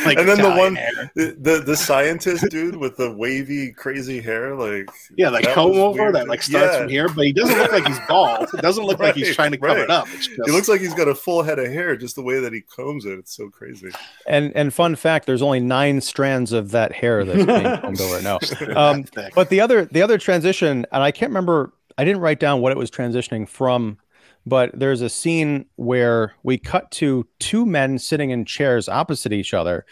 [0.05, 0.75] Like and then the one,
[1.15, 6.03] the, the, the scientist dude with the wavy, crazy hair, like yeah, like comb over
[6.03, 6.15] weird.
[6.15, 6.81] that like starts yeah.
[6.81, 8.49] from here, but he doesn't look like he's bald.
[8.55, 9.83] It doesn't look right, like he's trying to cover right.
[9.85, 10.07] it up.
[10.09, 10.31] Just...
[10.31, 12.63] He looks like he's got a full head of hair, just the way that he
[12.63, 13.19] combs it.
[13.19, 13.91] It's so crazy.
[14.27, 18.23] And and fun fact, there's only nine strands of that hair that's being combed over.
[18.23, 18.39] now.
[18.77, 21.73] um, but the other the other transition, and I can't remember.
[21.99, 23.99] I didn't write down what it was transitioning from
[24.47, 29.53] but there's a scene where we cut to two men sitting in chairs opposite each
[29.53, 29.85] other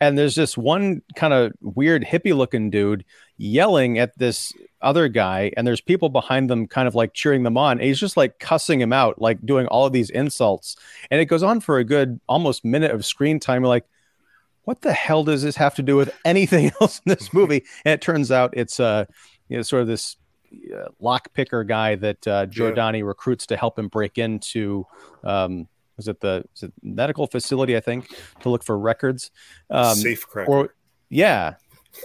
[0.00, 3.04] and there's this one kind of weird hippie looking dude
[3.38, 7.56] yelling at this other guy and there's people behind them kind of like cheering them
[7.56, 10.76] on and he's just like cussing him out like doing all of these insults
[11.10, 13.62] and it goes on for a good almost minute of screen time.
[13.62, 13.86] You're like
[14.64, 17.64] what the hell does this have to do with anything else in this movie?
[17.84, 19.06] And it turns out it's uh
[19.48, 20.16] you know sort of this
[20.74, 23.04] uh, lock picker guy that uh, Giordani yeah.
[23.04, 24.86] recruits to help him break into.
[25.24, 27.76] Um, was it the it medical facility?
[27.76, 29.30] I think to look for records.
[29.70, 30.50] Um, Safe cracker.
[30.50, 30.74] Or
[31.08, 31.54] yeah,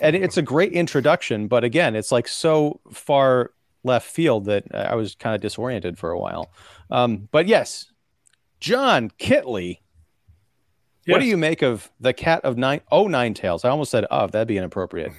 [0.02, 3.52] and it's a great introduction, but again, it's like so far
[3.84, 6.52] left field that I was kind of disoriented for a while.
[6.90, 7.92] Um, but yes,
[8.60, 9.80] John Kitley.
[11.06, 11.16] Yes.
[11.16, 13.66] What do you make of the cat of nine oh nine tails?
[13.66, 14.32] I almost said of.
[14.32, 15.12] That'd be inappropriate.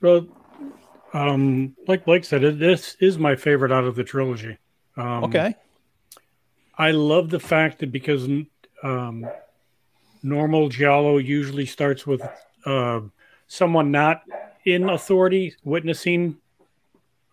[0.00, 0.26] Well,
[1.12, 4.58] um, like Blake said, this is my favorite out of the trilogy.
[4.96, 5.54] Um, okay.
[6.76, 8.28] I love the fact that because
[8.82, 9.26] um,
[10.22, 12.22] normal Giallo usually starts with
[12.64, 13.00] uh,
[13.46, 14.22] someone not
[14.64, 16.36] in authority witnessing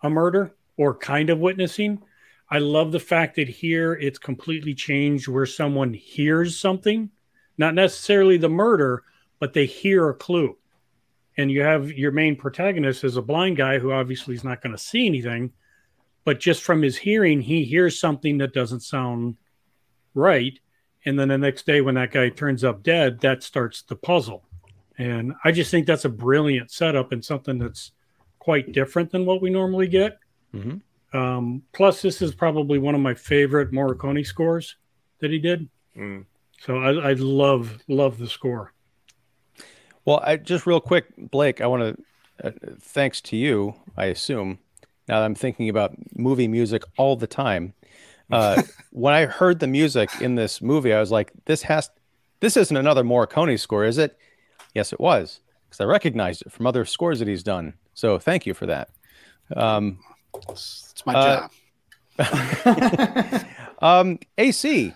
[0.02, 2.02] a murder or kind of witnessing.
[2.50, 7.10] I love the fact that here it's completely changed where someone hears something
[7.60, 9.04] not necessarily the murder,
[9.38, 10.56] but they hear a clue.
[11.36, 14.72] And you have your main protagonist as a blind guy who obviously is not going
[14.72, 15.52] to see anything,
[16.24, 19.36] but just from his hearing, he hears something that doesn't sound
[20.14, 20.58] right.
[21.04, 24.44] And then the next day, when that guy turns up dead, that starts the puzzle.
[24.98, 27.92] And I just think that's a brilliant setup and something that's
[28.38, 30.18] quite different than what we normally get.
[30.54, 31.16] Mm-hmm.
[31.16, 34.76] Um, plus, this is probably one of my favorite Morricone scores
[35.20, 35.68] that he did.
[35.96, 36.26] Mm.
[36.60, 38.72] So I, I love love the score.
[40.04, 41.96] Well, I just real quick, Blake, I want
[42.42, 44.58] to, uh, thanks to you, I assume.
[45.08, 47.74] Now that I'm thinking about movie music all the time.
[48.30, 51.90] Uh, when I heard the music in this movie, I was like, "This has,
[52.40, 54.16] this isn't another Morricone score, is it?"
[54.74, 57.74] Yes, it was, because I recognized it from other scores that he's done.
[57.94, 58.90] So thank you for that.
[59.56, 59.98] Um,
[60.48, 61.48] It's my Uh,
[62.18, 63.44] job.
[63.82, 64.94] um, AC,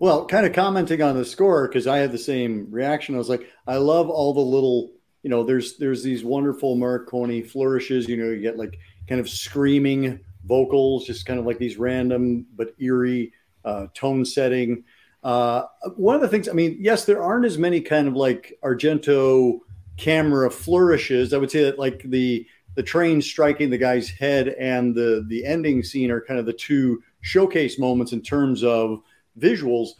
[0.00, 3.14] Well, kind of commenting on the score because I had the same reaction.
[3.14, 7.48] I was like, I love all the little, you know, there's there's these wonderful Morricone
[7.48, 8.08] flourishes.
[8.08, 12.46] You know, you get like kind of screaming vocals, just kind of like these random
[12.54, 13.32] but eerie
[13.64, 14.84] uh, tone setting.
[15.24, 15.64] Uh,
[15.96, 19.58] one of the things, I mean, yes, there aren't as many kind of like Argento
[19.96, 21.32] camera flourishes.
[21.32, 25.44] I would say that like the the train striking the guy's head and the the
[25.44, 29.02] ending scene are kind of the two showcase moments in terms of
[29.38, 29.90] visuals.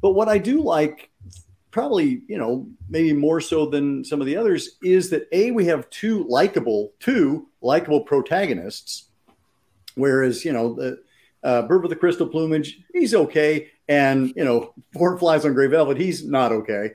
[0.00, 1.10] But what I do like,
[1.70, 5.66] probably, you know, maybe more so than some of the others, is that A, we
[5.66, 9.06] have two likable, two likable protagonists.
[9.94, 11.02] Whereas, you know, the
[11.42, 13.70] uh, Bird with the Crystal Plumage, he's okay.
[13.88, 16.90] And, you know, Four Flies on Gray Velvet, he's not okay.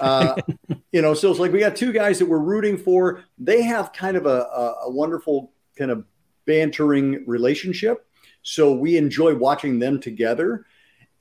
[0.00, 0.34] Uh,
[0.92, 3.22] you know, so it's like we got two guys that we're rooting for.
[3.38, 6.04] They have kind of a, a, a wonderful kind of
[6.46, 8.06] bantering relationship.
[8.42, 10.66] So we enjoy watching them together.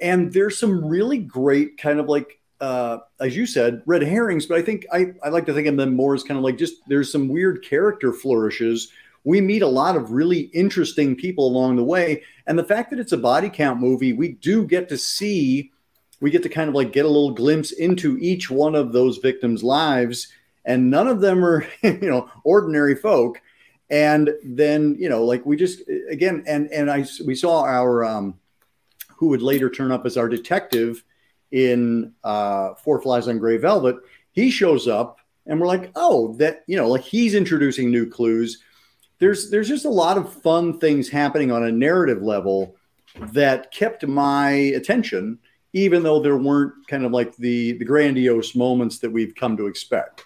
[0.02, 4.58] And there's some really great kind of like, uh, as you said, red herrings, but
[4.58, 6.76] I think I, I like to think of them more as kind of like just
[6.88, 8.92] there's some weird character flourishes.
[9.24, 12.24] We meet a lot of really interesting people along the way.
[12.48, 15.72] And the fact that it's a body count movie, we do get to see,
[16.20, 19.18] we get to kind of like get a little glimpse into each one of those
[19.18, 20.28] victims' lives.
[20.66, 23.42] And none of them are, you know, ordinary folk
[23.92, 28.40] and then you know like we just again and and i we saw our um
[29.22, 31.04] who would later turn up as our detective
[31.52, 33.96] in uh four flies on gray velvet
[34.32, 38.64] he shows up and we're like oh that you know like he's introducing new clues
[39.20, 42.76] there's there's just a lot of fun things happening on a narrative level
[43.32, 45.38] that kept my attention
[45.74, 49.68] even though there weren't kind of like the the grandiose moments that we've come to
[49.68, 50.26] expect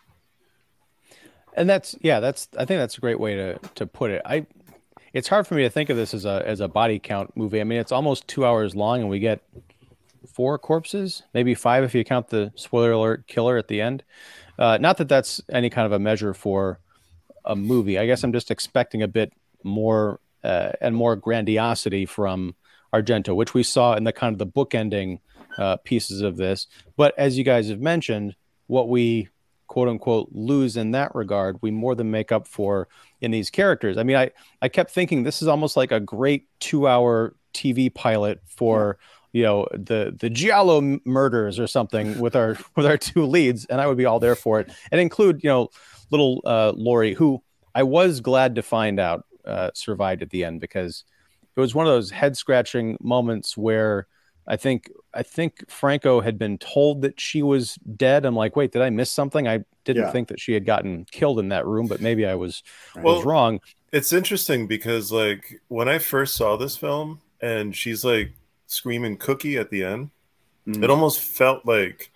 [1.56, 4.22] and that's yeah, that's I think that's a great way to to put it.
[4.26, 4.46] I
[5.16, 7.62] it's hard for me to think of this as a as a body count movie.
[7.62, 9.42] I mean, it's almost two hours long, and we get
[10.28, 14.04] four corpses, maybe five if you count the spoiler alert killer at the end.
[14.60, 16.80] Uh, not that that's any kind of a measure for
[17.46, 17.98] a movie.
[17.98, 19.32] I guess I'm just expecting a bit
[19.64, 22.56] more uh, and more grandiosity from
[22.94, 25.20] Argento, which we saw in the kind of the bookending
[25.58, 26.68] uh, pieces of this.
[26.98, 28.36] But as you guys have mentioned,
[28.68, 29.30] what we
[29.76, 32.88] quote unquote lose in that regard, we more than make up for
[33.20, 33.98] in these characters.
[33.98, 37.94] I mean, I, I kept thinking this is almost like a great two hour TV
[37.94, 38.98] pilot for,
[39.34, 43.66] you know, the, the Giallo murders or something with our, with our two leads.
[43.66, 45.72] And I would be all there for it and include, you know,
[46.10, 50.62] little uh, Lori, who I was glad to find out uh, survived at the end
[50.62, 51.04] because
[51.54, 54.08] it was one of those head scratching moments where
[54.48, 58.26] I think I think Franco had been told that she was dead.
[58.26, 59.48] I'm like, wait, did I miss something?
[59.48, 60.12] I didn't Yeah.
[60.12, 62.62] think that she had gotten killed in that room, but maybe I was
[62.96, 63.60] Well- was wrong.
[63.92, 68.34] It's interesting because like when I first saw this film and she's like
[68.68, 70.10] screaming cookie at the end,
[70.68, 70.84] Mm.
[70.84, 72.12] it almost felt like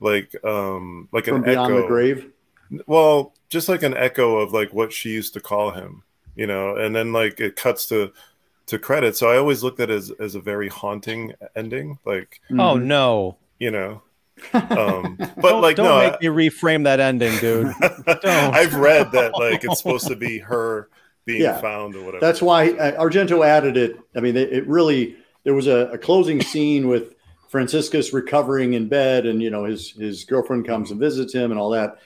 [0.00, 1.82] like um like from an beyond echo.
[1.82, 2.30] the grave
[2.86, 6.02] Well, just like an echo of like what she used to call him,
[6.36, 8.12] you know, and then like it cuts to
[8.68, 9.16] to credit.
[9.16, 12.60] So I always looked at it as as a very haunting ending, like Mm-hmm.
[12.60, 13.36] Oh no!
[13.58, 14.02] you know.
[14.54, 17.72] Um, but don't, like don't no, make me reframe that ending, dude.
[18.06, 18.24] Don't.
[18.54, 20.88] I've read that like it's supposed to be her
[21.24, 21.60] being Yeah.
[21.60, 22.20] found or whatever.
[22.24, 23.96] That's why uh, Argento added it.
[24.14, 27.14] I mean, it, it really there was a, a closing scene with
[27.48, 31.58] Franciscus recovering in bed, and you know his his girlfriend comes and visits him and
[31.58, 31.96] all that.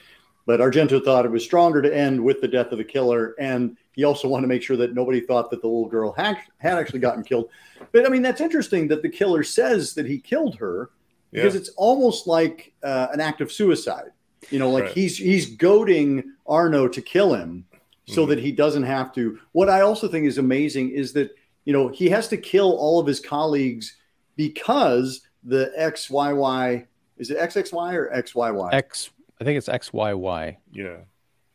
[0.47, 3.77] But Argento thought it was stronger to end with the death of the killer, and
[3.93, 6.77] he also wanted to make sure that nobody thought that the little girl had, had
[6.77, 7.49] actually gotten killed.
[7.91, 10.89] But I mean, that's interesting that the killer says that he killed her
[11.31, 11.59] because yeah.
[11.61, 14.11] it's almost like uh, an act of suicide.
[14.49, 14.93] You know, like Right.
[14.93, 17.65] he's he's goading Arno to kill him
[18.07, 18.29] so Mhm.
[18.29, 19.39] that he doesn't have to.
[19.53, 21.31] What I also think is amazing is that
[21.65, 23.95] you know he has to kill all of his colleagues
[24.35, 26.85] because the XYY
[27.17, 28.73] Is it XXY or XYY?
[28.73, 29.11] X.
[29.39, 30.57] I think it's XYY.
[30.73, 30.97] Yeah.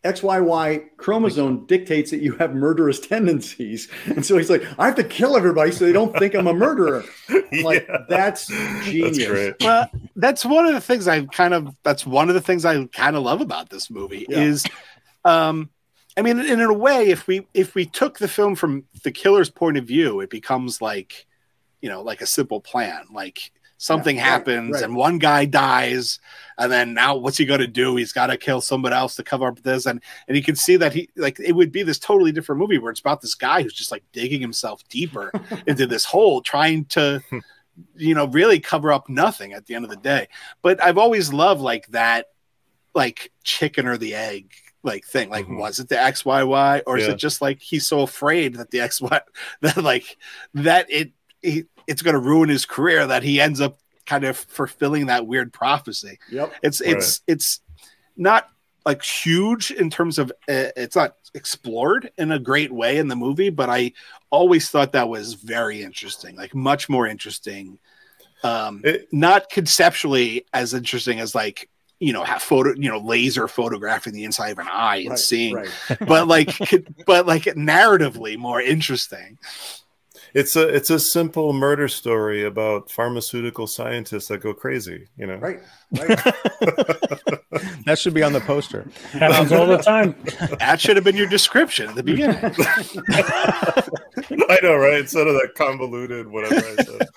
[0.05, 3.89] XYY chromosome dictates that you have murderous tendencies.
[4.07, 6.55] And so he's like, I have to kill everybody so they don't think I'm a
[6.55, 7.05] murderer.
[7.29, 7.99] I'm like, Yeah.
[8.09, 8.47] that's
[8.85, 9.19] genius.
[9.59, 12.65] That's well, that's one of the things I kind of that's one of the things
[12.65, 14.41] I kind of love about this movie Yeah.
[14.43, 14.65] is
[15.25, 15.69] um
[16.17, 19.11] I mean in, in a way if we if we took the film from the
[19.11, 21.27] killer's point of view it becomes like
[21.81, 24.83] you know like a simple plan like something Yeah, right, happens right.
[24.85, 26.19] and one guy dies
[26.59, 29.23] and then now what's he going to do he's got to kill somebody else to
[29.23, 31.99] cover up this and and you can see that he like it would be this
[31.99, 35.31] totally different movie where it's about this guy who's just like digging himself deeper
[35.69, 37.23] into this hole trying to
[37.95, 40.27] you know really cover up nothing at the end of the day
[40.61, 42.27] but i've always loved like that
[42.95, 45.59] like chicken or the egg like thing like Mhm.
[45.61, 49.21] was it the xyy or is it just like he's so afraid that the xy
[49.61, 50.17] that like
[50.55, 51.13] that it,
[51.43, 55.27] he it's going to ruin his career that he ends up kind of fulfilling that
[55.27, 56.53] weird prophecy Yep.
[56.63, 57.61] it's it's it's
[58.17, 58.49] not
[58.87, 63.17] like huge in terms of uh, it's not explored in a great way in the
[63.17, 63.93] movie, but I
[64.31, 67.79] always thought that was very interesting, like much more interesting.
[68.43, 71.69] Um, It- not conceptually as interesting as like
[72.01, 75.19] you know have photo you know laser photographing the inside of an eye and Right,
[75.19, 75.69] seeing, right.
[76.07, 76.51] but like
[77.07, 79.37] but like narratively more interesting.
[80.35, 85.09] It's a it's a simple murder story about pharmaceutical scientists that go crazy.
[85.17, 85.37] You know.
[85.37, 85.61] Right.
[85.99, 86.21] Right.
[87.87, 88.87] That should be on the poster.
[89.13, 90.15] Happens all the time.
[90.59, 92.37] That should have been your description at the beginning.
[94.51, 95.01] I know, right?
[95.01, 97.09] Instead of that convoluted whatever I said.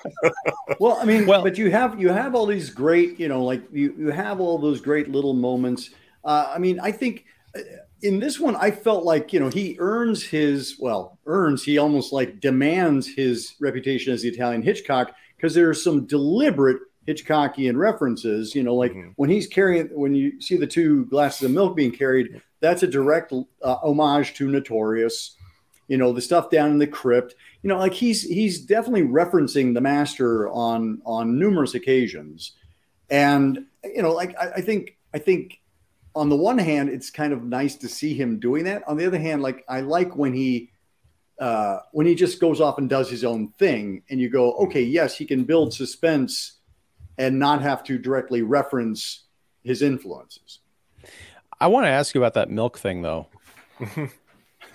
[0.80, 3.62] Well, I mean, Well- but you have you have all these great, you know, like
[3.71, 5.89] you you have all those great little moments.
[6.24, 7.60] Uh, I mean, I think uh,
[8.01, 12.11] in this one, I felt like you know he earns his well earns he almost
[12.11, 18.55] like demands his reputation as the Italian Hitchcock because there are some deliberate Hitchcockian references.
[18.55, 19.13] You know, like Mhm.
[19.15, 22.87] when he's carrying when you see the two glasses of milk being carried, that's a
[22.87, 25.35] direct uh, homage to Notorious.
[25.87, 29.73] You know, the stuff down in the crypt you know like he's he's definitely referencing
[29.75, 32.53] the master on on numerous occasions
[33.09, 35.61] and you know like I, I think i think
[36.15, 39.06] on the one hand it's kind of nice to see him doing that on the
[39.06, 40.71] other hand like i like when he
[41.39, 44.82] uh when he just goes off and does his own thing and you go okay
[44.82, 46.60] yes he can build suspense
[47.17, 49.26] and not have to directly reference
[49.63, 50.60] his influences
[51.62, 53.28] I want to ask you about that milk thing, though.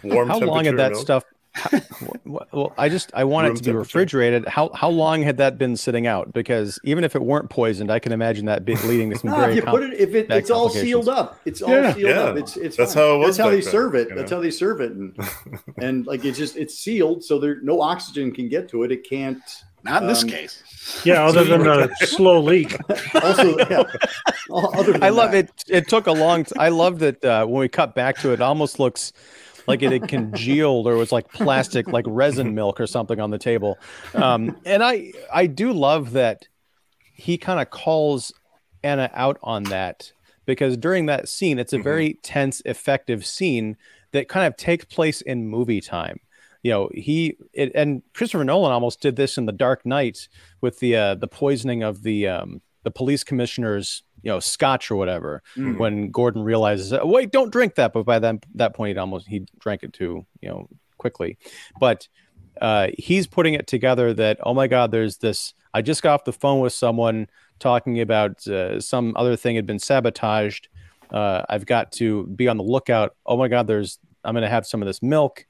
[0.05, 1.03] Warm how long had that milk.
[1.03, 1.25] stuff?
[1.57, 1.81] How-
[2.53, 4.47] well, I just I want Room it to be refrigerated.
[4.47, 6.33] How how long had that been sitting out?
[6.33, 9.37] Because even if it weren't poisoned, I can imagine that be leading to some no,
[9.37, 11.95] very if you com- put it if it, it's all sealed up it's all Yeah.
[11.95, 12.21] sealed Yeah.
[12.21, 13.03] up it's it's That's fine.
[13.05, 14.93] how it was that's how they then, serve it you that's how they serve it
[14.93, 15.19] and
[15.79, 19.09] and like it's just it's sealed so there no oxygen can get to it it
[19.09, 19.41] can't
[19.85, 20.63] Not in this Um, case.
[21.05, 22.77] Yeah, other than a slow leak.
[23.23, 23.83] also yeah
[24.53, 25.47] other than I love that.
[25.47, 25.65] it.
[25.69, 26.45] It took a long.
[26.45, 29.13] T- I love that uh, when we cut back to it, it almost looks
[29.67, 33.39] like it had congealed or was like plastic, like resin milk or something on the
[33.39, 33.79] table.
[34.15, 36.49] Um, and I I do love that
[37.13, 38.33] he kind of calls
[38.83, 40.13] Anna out on that
[40.45, 43.77] because during that scene, it's a very tense, effective scene
[44.13, 46.21] that kind of takes place in movie time.
[46.63, 50.29] You know, he it, and Christopher Nolan almost did this in The Dark Knight
[50.61, 54.97] with the uh, the poisoning of the um, the police commissioner's you know scotch or
[54.97, 55.79] whatever Mm.
[55.79, 59.27] when Gordon realizes "Oh, wait don't drink that but by then that point he'd almost
[59.29, 61.39] he drank it too you know quickly.
[61.79, 62.09] But
[62.61, 66.25] uh, he's putting it together that oh my god there's this I just got off
[66.25, 70.69] the phone with someone talking about uh, some other thing had been sabotaged.
[71.11, 73.15] Uh, I've got to be on the lookout.
[73.27, 75.47] Oh my god there's I'm gonna have some of this milk.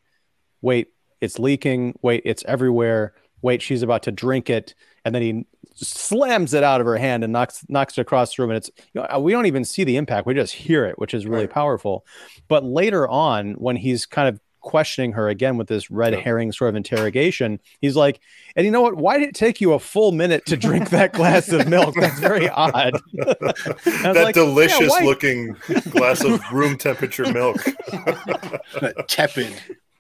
[0.63, 0.89] Wait
[1.21, 1.95] it's leaking.
[2.03, 3.15] Wait it's everywhere
[3.47, 7.23] wait she's about to drink it and then he slams it out of her hand
[7.23, 9.85] and knocks knocks it across the room and it's you know, we don't even see
[9.85, 11.51] the impact we just hear it which is really Right.
[11.51, 12.05] powerful
[12.49, 16.19] but later on when he's kind of questioning her again with this red Yeah.
[16.21, 18.19] herring sort of interrogation he's like
[18.57, 21.13] and you know what why did it take you a full minute to drink that
[21.13, 25.55] glass of milk that's very odd that like, delicious why- looking
[25.91, 27.59] glass of room temperature milk.
[29.09, 29.53] Tepid.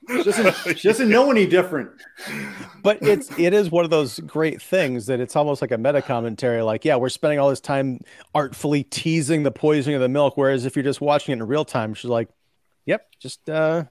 [0.09, 1.91] She doesn't, she doesn't know any different
[2.83, 6.03] but it's it is one of those great things that it's almost like a meta
[6.03, 8.01] commentary like yeah we're spending all this time
[8.35, 11.65] artfully teasing the poisoning of the milk whereas if you're just watching it in real
[11.65, 12.29] time she's like
[12.85, 13.85] yep just uh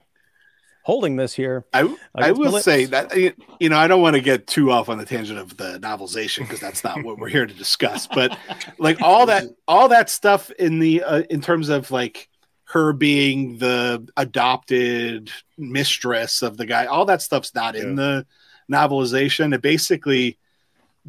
[0.86, 3.12] holding this here I, I Against my will say that
[3.58, 6.40] you know I don't want to get too off on the tangent of the novelization
[6.40, 8.06] because that's not what we're here to discuss.
[8.06, 8.38] But
[8.78, 12.28] like all that all that stuff in the uh, in terms of like
[12.66, 18.26] her being the adopted mistress of the guy, all that stuff's not in the
[18.70, 19.54] novelization.
[19.54, 20.38] It basically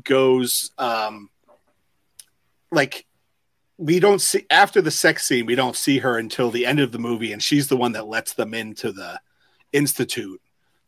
[0.03, 1.29] goes um
[2.71, 3.05] like
[3.77, 6.91] we don't see after the sex scene we don't see her until the end of
[6.91, 9.19] the movie and she's the one that lets them into the
[9.73, 10.39] institute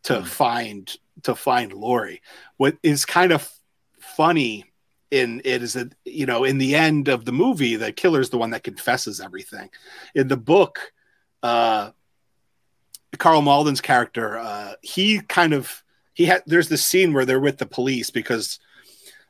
[0.04, 0.28] to Mm.
[0.28, 2.22] find to find Lori.
[2.58, 3.50] What is kind of
[4.00, 4.66] funny
[5.12, 8.38] in it is that you know in the end of the movie the killer's the
[8.38, 9.70] one that confesses everything.
[10.16, 10.94] In the book,
[11.44, 11.92] uh
[13.18, 15.84] Karl Malden's character, uh he kind of
[16.14, 18.60] he had there's this scene where they're with the police because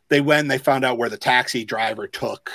[0.10, 2.52] they went and they found out where the taxi driver took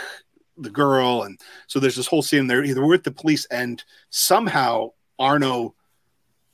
[0.57, 4.91] the girl and so there's this whole scene there either with the police and somehow
[5.19, 5.75] Arno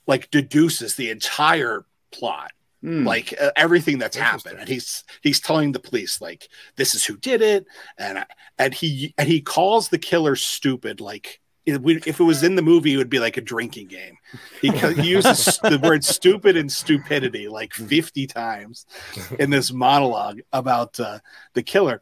[0.07, 2.51] like deduces the entire plot
[2.83, 3.05] Hmm.
[3.05, 4.57] like uh, everything that's happened.
[4.59, 7.65] And he's he's telling the police like this is who did it.
[7.97, 8.25] And
[8.57, 12.93] and he and he calls the killer stupid like if it was in the movie
[12.93, 14.17] it would be like a drinking game.
[14.61, 14.69] He,
[15.03, 18.87] uses the word stupid and stupidity like 50 times
[19.39, 21.19] in this monologue about uh,
[21.53, 22.01] the killer.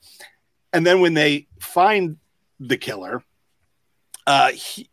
[0.72, 2.16] And then when they find
[2.62, 3.22] the killer
[4.26, 4.90] uh he,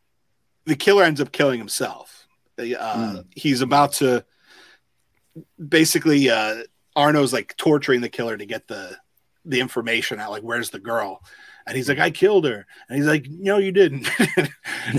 [0.64, 2.26] the killer ends up killing himself.
[2.58, 2.64] Uh,
[3.12, 3.20] Hmm.
[3.36, 4.24] he's about to
[5.68, 6.62] basically uh
[6.94, 8.96] arno's like torturing the killer to get the
[9.44, 11.22] the information out like where's the girl?
[11.66, 12.66] And he's like i killed her.
[12.88, 14.08] And he's like no you didn't.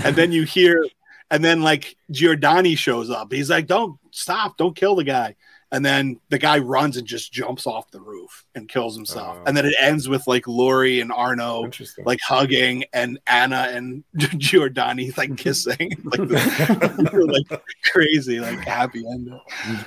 [0.04, 0.84] And then you hear
[1.30, 3.32] and then like giordani shows up.
[3.32, 4.56] He's like don't stop.
[4.56, 5.36] Don't kill the guy
[5.70, 9.42] and then the guy runs and just jumps off the roof and kills himself Oh.
[9.46, 11.70] and then it ends with like lori and arno
[12.04, 19.40] like hugging and Anna and Giordani like kissing like, the- like crazy like happy ending.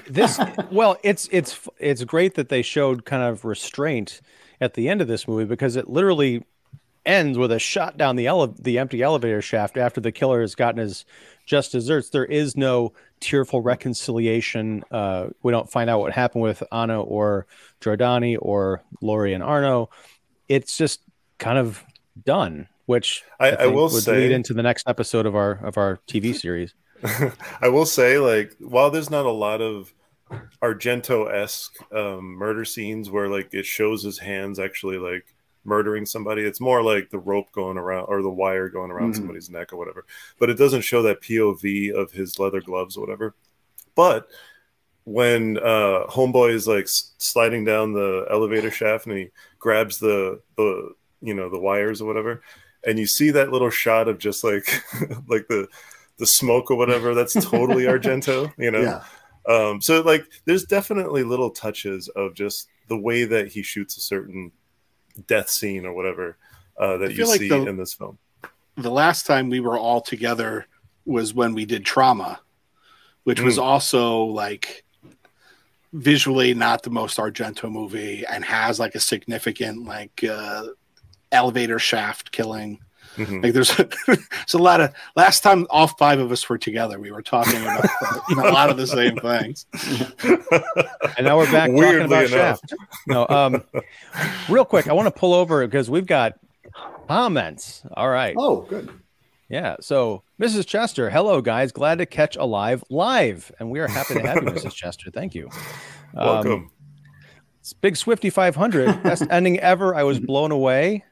[0.08, 0.40] this
[0.72, 4.22] well it's it's it's great that they showed kind of restraint
[4.60, 6.44] at the end of this movie because it literally
[7.04, 10.54] ends with a shot down the ele- the empty elevator shaft after the killer has
[10.54, 11.04] gotten his
[11.48, 16.62] just desserts there is no tearful reconciliation uh we don't find out what happened with
[16.72, 17.46] anna or
[17.80, 19.90] giordani or lori and arno.
[20.50, 21.02] It's just
[21.38, 21.84] kind of
[22.26, 25.52] done which I, I think will would say lead into the next episode of our
[25.66, 26.74] of our tv series.
[27.62, 29.92] I will say, like, while there's not a lot of
[30.62, 35.26] Argento esque um, murder scenes where like it shows his hands actually like
[35.64, 39.18] murdering somebody, it's more like the rope going around or the wire going around Mhm.
[39.18, 40.06] somebody's neck or whatever.
[40.40, 43.36] But it doesn't show that POV of his leather gloves or whatever.
[43.96, 44.28] But
[45.04, 50.94] when uh homeboy is like sliding down the elevator shaft and he grabs the the
[51.22, 52.44] you know the wires or whatever
[52.86, 54.64] and you see that little shot of just like
[55.28, 55.68] like the
[56.18, 59.04] the smoke or whatever that's totally argento you know yeah.
[59.52, 64.02] um so like there's definitely little touches of just the way that he shoots a
[64.02, 64.52] certain
[65.28, 66.38] death scene or whatever
[66.78, 68.18] uh that you like see the- in this film
[68.78, 70.66] The last time we were all together
[71.06, 72.40] was when we did trauma,
[73.24, 73.64] which was Mm.
[73.64, 74.84] also like
[75.94, 80.64] visually not the most Argento movie and has like a significant like uh
[81.32, 82.80] elevator shaft killing.
[83.18, 83.44] Mhm.
[83.44, 83.76] Like there's
[84.08, 87.62] there's a lot of last time all five of us were together, we were talking
[87.62, 87.86] about
[88.32, 89.66] a lot of the same things.
[91.18, 92.30] And now we're back talking about enough.
[92.30, 92.74] Shaft.
[93.06, 93.64] No, um,
[94.50, 96.34] real quick, I want to pull over because we've got
[97.08, 97.84] comments.
[97.96, 98.34] All right.
[98.38, 98.90] Oh, good.
[99.50, 99.76] Yeah.
[99.82, 100.66] So, Mrs.
[100.66, 101.72] Chester, hello, guys.
[101.72, 103.44] Glad to catch Alive live.
[103.46, 103.52] Live.
[103.60, 104.74] And we are happy to have you, Mrs.
[104.76, 105.12] Chester.
[105.12, 105.50] Thank you.
[106.16, 106.72] Um, welcome
[107.62, 109.04] it's Big Swifty 500.
[109.04, 109.94] Best ending ever.
[109.94, 111.06] I was blown away.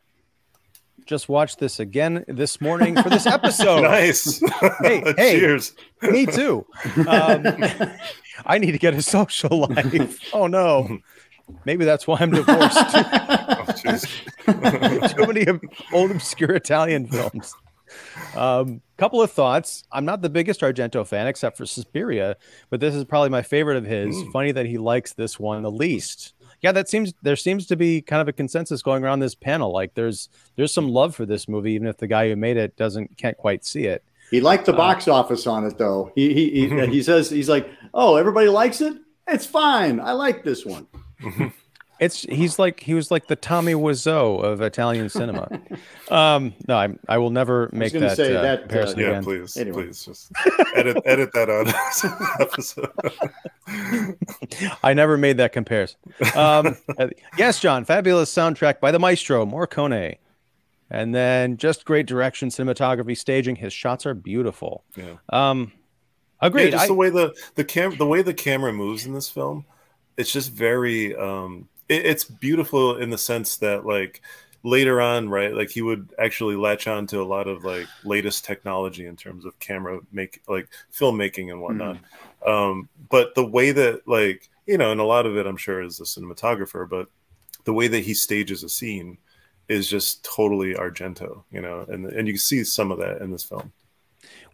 [1.09, 3.81] Just watched this again this morning for this episode.
[3.81, 4.39] nice
[4.79, 5.39] Hey, hey.
[5.39, 6.67] cheers Me too.
[7.07, 7.47] Um,
[8.45, 10.19] I need to get a social life.
[10.31, 10.99] Oh, no.
[11.65, 12.77] Maybe that's why I'm divorced.
[12.77, 15.15] Oh, jeez.
[15.15, 15.47] too many
[15.91, 17.55] old obscure Italian films.
[18.35, 19.85] Um, couple of thoughts.
[19.91, 22.37] I'm not the biggest Argento fan, except for Suspiria,
[22.69, 24.15] but this is probably my favorite of his.
[24.15, 24.31] Mm.
[24.31, 26.33] Funny that he likes this one the least.
[26.61, 29.71] Yeah, that seems there seems to be kind of a consensus going around this panel.
[29.71, 32.75] Like there's there's some love for this movie, even if the guy who made it
[32.75, 34.03] doesn't can't quite see it.
[34.31, 36.11] He liked the Uh, box office on it, though.
[36.15, 38.93] He he he, he says he's like, oh, everybody likes it.
[39.27, 39.99] It's fine.
[39.99, 40.87] I like this one.
[41.99, 45.49] It's he's like he was like the Tommy Wiseau of Italian cinema.
[46.09, 49.23] um, no, I I will never make that, say uh, that, uh, comparison yeah again.
[49.23, 49.83] please Anyway.
[49.85, 50.31] please just
[50.75, 51.67] edit edit that out
[52.39, 52.89] episode
[54.83, 55.99] I never made that comparison.
[56.35, 60.17] Um, uh, yes, John, fabulous soundtrack by the maestro Morricone,
[60.89, 63.55] and then just great direction, cinematography, staging.
[63.57, 64.83] His shots are beautiful.
[64.95, 65.15] Yeah.
[65.29, 65.71] Um,
[66.41, 66.71] Yeah, agreed.
[66.71, 69.65] just I- the way the the cam the way the camera moves in this film,
[70.17, 74.21] it's just very um it, it's beautiful in the sense that like
[74.63, 75.53] later on, right?
[75.53, 79.45] Like he would actually latch on to a lot of like latest technology in terms
[79.45, 81.97] of camera make like filmmaking and whatnot.
[82.45, 85.81] Um, but the way that like you know, and a lot of it I'm sure
[85.81, 87.07] is the cinematographer, but
[87.65, 89.17] the way that he stages a scene
[89.67, 93.31] is just totally Argento, you know, and and you can see some of that in
[93.31, 93.71] this film.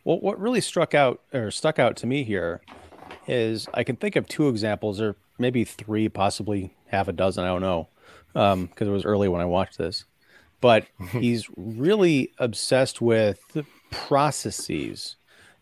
[0.04, 2.62] Well, what really struck out or stuck out to me here
[3.28, 7.44] is I can think of two examples, or maybe three, possibly half a dozen.
[7.44, 7.88] I don't know,
[8.34, 10.06] because um, it was early when I watched this.
[10.62, 13.40] But he's really obsessed with
[13.92, 15.16] processes.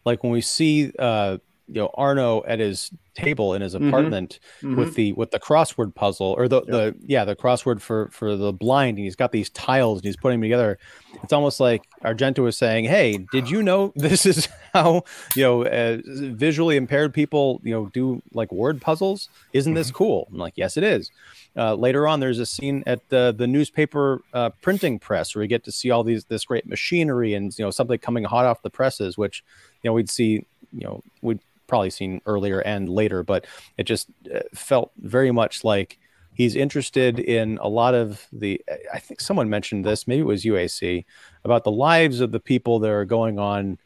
[0.06, 1.38] Like when we see uh,
[1.74, 3.88] you know Arno at his table in his mm-hmm.
[3.88, 4.76] apartment mm-hmm.
[4.76, 6.68] with the with the crossword puzzle or the yep.
[6.68, 10.16] the yeah the crossword for for the blind and he's got these tiles and he's
[10.16, 10.78] putting them together
[11.24, 15.04] it's almost like argento is saying hey did you know this is how
[15.36, 19.98] you know uh, visually impaired people you know do like word puzzles isn't this mm-hmm.
[19.98, 21.10] cool i'm like yes it is
[21.56, 25.48] uh, later on there's a scene at the the newspaper uh, printing press where we
[25.48, 28.62] get to see all these this great machinery and you know something coming hot off
[28.62, 29.44] the presses which
[29.82, 33.46] you know we'd see you know we'd probably seen earlier and later, but
[33.78, 36.00] it just uh, felt very much like
[36.34, 38.62] he's interested in a lot of the.
[38.94, 41.06] I think someone mentioned this, maybe it was UAC,
[41.44, 43.78] about the lives of the people that are going on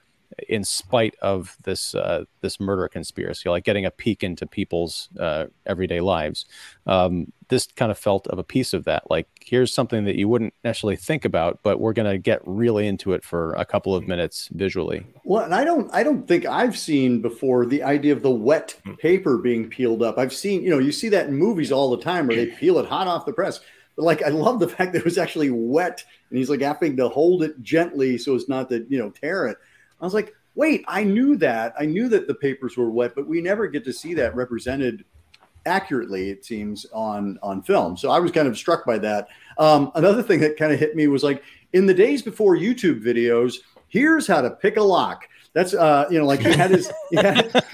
[0.49, 5.45] in spite of this uh, this murder conspiracy, like getting a peek into people's uh,
[5.65, 6.45] everyday lives.
[6.85, 9.09] Um, this kind of felt of a piece of that.
[9.09, 12.87] Like here's something that you wouldn't necessarily think about, but we're going to get really
[12.87, 15.05] into it for a couple of minutes visually.
[15.23, 18.75] Well, and I don't I don't think I've seen before the idea of the wet
[18.99, 20.17] paper being peeled up.
[20.17, 22.79] I've seen you know you see that in movies all the time where they peel
[22.79, 23.59] it hot off the press.
[23.95, 26.97] But like I love the fact that it was actually wet and he's like having
[26.97, 29.57] to hold it gently so it's not to you know tear it.
[29.99, 31.73] I was like, wait, I knew that.
[31.79, 35.05] I knew that the papers were wet, but we never get to see that represented
[35.67, 37.97] accurately, it seems, on on film.
[37.97, 39.27] So I was kind of struck by that.
[39.59, 41.43] Um, another thing that kind of hit me was like
[41.73, 43.55] in the days before YouTube videos,
[43.87, 45.27] here's how to pick a lock.
[45.53, 46.91] That's uh, you know, like he had his.
[47.09, 47.51] He had,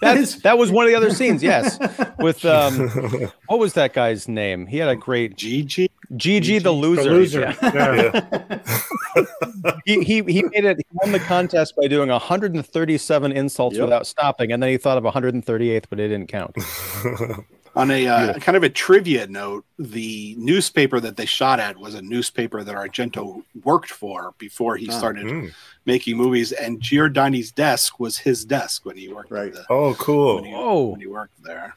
[0.00, 1.42] that, that was one of the other scenes.
[1.42, 1.78] Yes,
[2.18, 2.88] with um,
[3.46, 4.66] what was that guy's name?
[4.66, 5.90] He had a great Gigi.
[6.14, 7.02] Gigi the loser.
[7.02, 7.40] The loser.
[7.62, 8.20] Yeah.
[8.42, 8.58] yeah.
[9.84, 10.78] he, he he made it.
[10.78, 13.84] He won the contest by doing 137 insults yep.
[13.84, 16.56] without stopping, and then he thought of 138th, but it didn't count.
[17.76, 21.94] On a uh, kind of a trivia note, the newspaper that they shot at was
[21.94, 25.52] a newspaper that Argento worked for before he ah, started mm.
[25.84, 29.30] making movies, and Giordani's desk was his desk when he worked.
[29.30, 29.52] Right.
[29.52, 30.36] The, oh, cool.
[30.36, 31.76] When he, oh, when he worked there.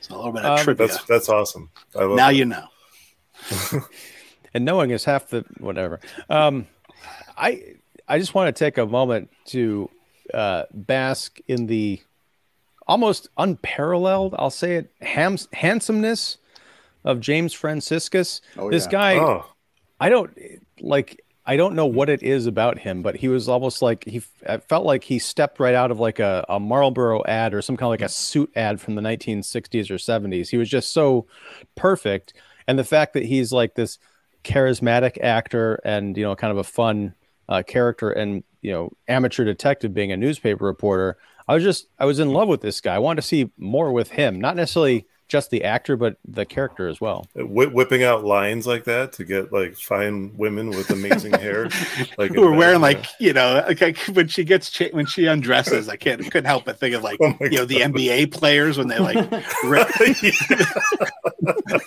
[0.00, 0.88] So a little bit of um, trivia.
[0.88, 1.70] That's that's awesome.
[1.94, 2.34] now that.
[2.34, 2.66] you know.
[4.54, 6.00] and knowing is half the whatever.
[6.28, 6.66] Um,
[7.36, 7.76] I
[8.08, 9.90] I just want to take a moment to
[10.32, 12.00] uh, bask in the
[12.86, 16.38] almost unparalleled, I'll say it, ham- handsomeness
[17.04, 18.40] of James Franciscus.
[18.56, 18.90] Oh, this yeah.
[18.90, 19.46] guy, oh.
[20.00, 20.36] I don't
[20.80, 21.22] like.
[21.48, 24.84] I don't know what it is about him, but he was almost like he felt
[24.84, 27.90] like he stepped right out of like a, a Marlboro ad or some kind of
[27.90, 30.48] like a suit ad from the 1960s or 70s.
[30.48, 31.26] He was just so
[31.76, 32.34] perfect.
[32.68, 33.98] And the fact that he's like this
[34.44, 37.14] charismatic actor and, you know, kind of a fun
[37.48, 41.16] uh, character and, you know, amateur detective being a newspaper reporter,
[41.48, 42.94] I was just I was in love with this guy.
[42.94, 46.88] I wanted to see more with him, not necessarily just the actor, but the character
[46.88, 47.26] as well.
[47.34, 51.68] Wh- whipping out lines like that to get like fine women with amazing hair,
[52.18, 55.88] like who are wearing like you know, like when she gets cha- when she undresses,
[55.88, 58.88] I can't couldn't help but think of like oh you know the NBA players when
[58.88, 59.16] they like
[59.64, 59.88] rip,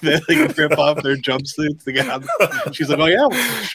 [0.02, 2.24] they like, rip off their jumpsuits to get out.
[2.76, 3.68] She's like, oh yeah,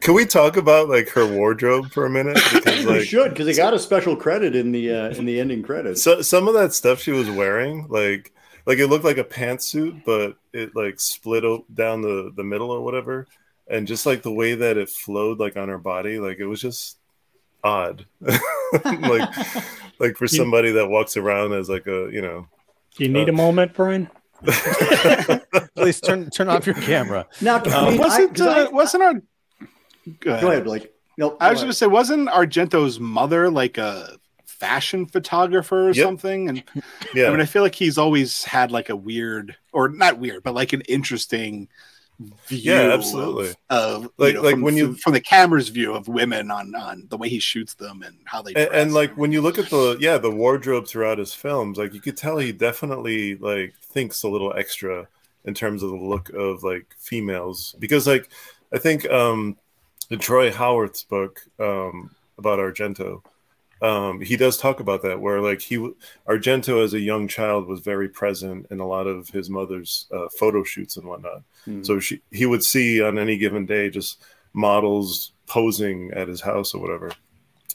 [0.00, 2.38] can we talk about like her wardrobe for a minute?
[2.52, 5.38] Because like, we should because it got a special credit in the uh, in the
[5.38, 6.02] ending credits.
[6.02, 8.32] So some of that stuff she was wearing, like
[8.66, 11.44] like it looked like a pantsuit, but it like split
[11.74, 13.26] down the the middle or whatever,
[13.68, 16.60] and just like the way that it flowed like on her body, like it was
[16.60, 16.98] just
[17.62, 18.06] odd.
[18.20, 19.36] like
[19.98, 22.46] like for somebody that walks around as like a you know.
[22.96, 24.08] Do you need uh, a moment, Brian?
[25.76, 27.26] Please turn turn off your camera.
[27.40, 29.14] Now, um, wasn't I, uh, wasn't our
[30.18, 30.42] Go ahead.
[30.42, 30.92] Go ahead Blake.
[31.18, 34.16] Nope, I was going to say, wasn't Argento's mother like a
[34.60, 36.04] fashion photographer or yep.
[36.04, 36.48] something?
[36.48, 36.62] And
[37.14, 40.42] yeah, I mean, I feel like he's always had like a weird, or not weird,
[40.42, 41.68] but like an interesting
[42.46, 42.72] view.
[42.72, 43.54] Yeah, absolutely.
[43.70, 46.74] Of, of like, know, like from, when you from the camera's view of women on
[46.74, 48.52] on the way he shoots them and how they.
[48.54, 51.94] And, and, like when you look at the yeah the wardrobe throughout his films, like
[51.94, 55.08] you could tell he definitely like thinks a little extra
[55.44, 58.28] in terms of the look of like females because like
[58.72, 59.56] I think um
[60.10, 63.22] the Troy Howarth's book um, about Argento,
[63.82, 65.76] um, he does talk about that, where like he
[66.28, 70.28] Argento as a young child was very present in a lot of his mother's uh,
[70.38, 71.42] photo shoots and whatnot.
[71.66, 71.84] Mm.
[71.84, 74.22] So she he would see on any given day just
[74.52, 77.10] models posing at his house or whatever.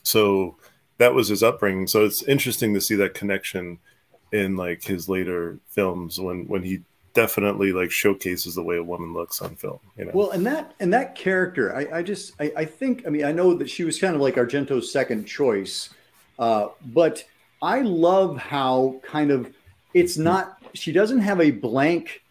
[0.04, 0.58] So
[0.98, 1.88] that was his upbringing.
[1.88, 3.80] So it's interesting to see that connection
[4.32, 6.84] in like his later films when when he
[7.16, 9.80] definitely like showcases the way a woman looks on film.
[9.98, 10.12] You know.
[10.14, 13.32] Well, and that and that character, I, I just I, I think I mean I
[13.32, 15.90] know that she was kind of like Argento's second choice,
[16.38, 17.24] uh, but
[17.62, 19.52] I love how kind of
[19.94, 22.22] it's not she doesn't have a blank,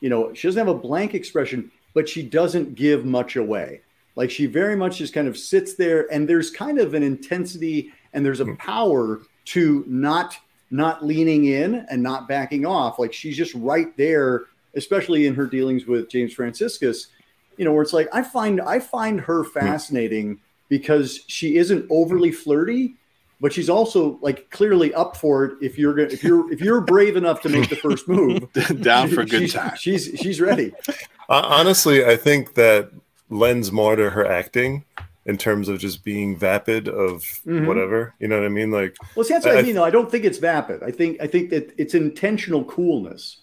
[0.00, 3.82] you know, she doesn't have a blank expression, but she doesn't give much away.
[4.16, 7.92] Like she very much just kind of sits there, and there's kind of an intensity
[8.12, 8.54] and there's a Hmm.
[8.56, 10.36] power to not
[10.70, 12.98] not leaning in and not backing off.
[12.98, 14.44] Like she's just right there,
[14.74, 17.08] especially in her dealings with James Franciscus.
[17.56, 22.32] You know, where it's like I find I find her fascinating because she isn't overly
[22.32, 22.94] flirty,
[23.40, 25.58] but she's also like clearly up for it.
[25.60, 28.50] If you're gonna if you're if you're brave enough to make the first move,
[28.80, 29.76] Down for good she's, time.
[29.76, 30.72] She's she's ready.
[31.28, 32.90] Uh, honestly, I think that
[33.28, 34.84] lends more to her acting
[35.30, 37.66] in terms of just being vapid of Mhm.
[37.66, 38.14] whatever.
[38.18, 38.70] You know what I mean?
[38.70, 39.76] Like, Well, see, that's what I, I- mean.
[39.76, 40.82] Though I don't think it's vapid.
[40.82, 43.38] I think I think that it's intentional coolness.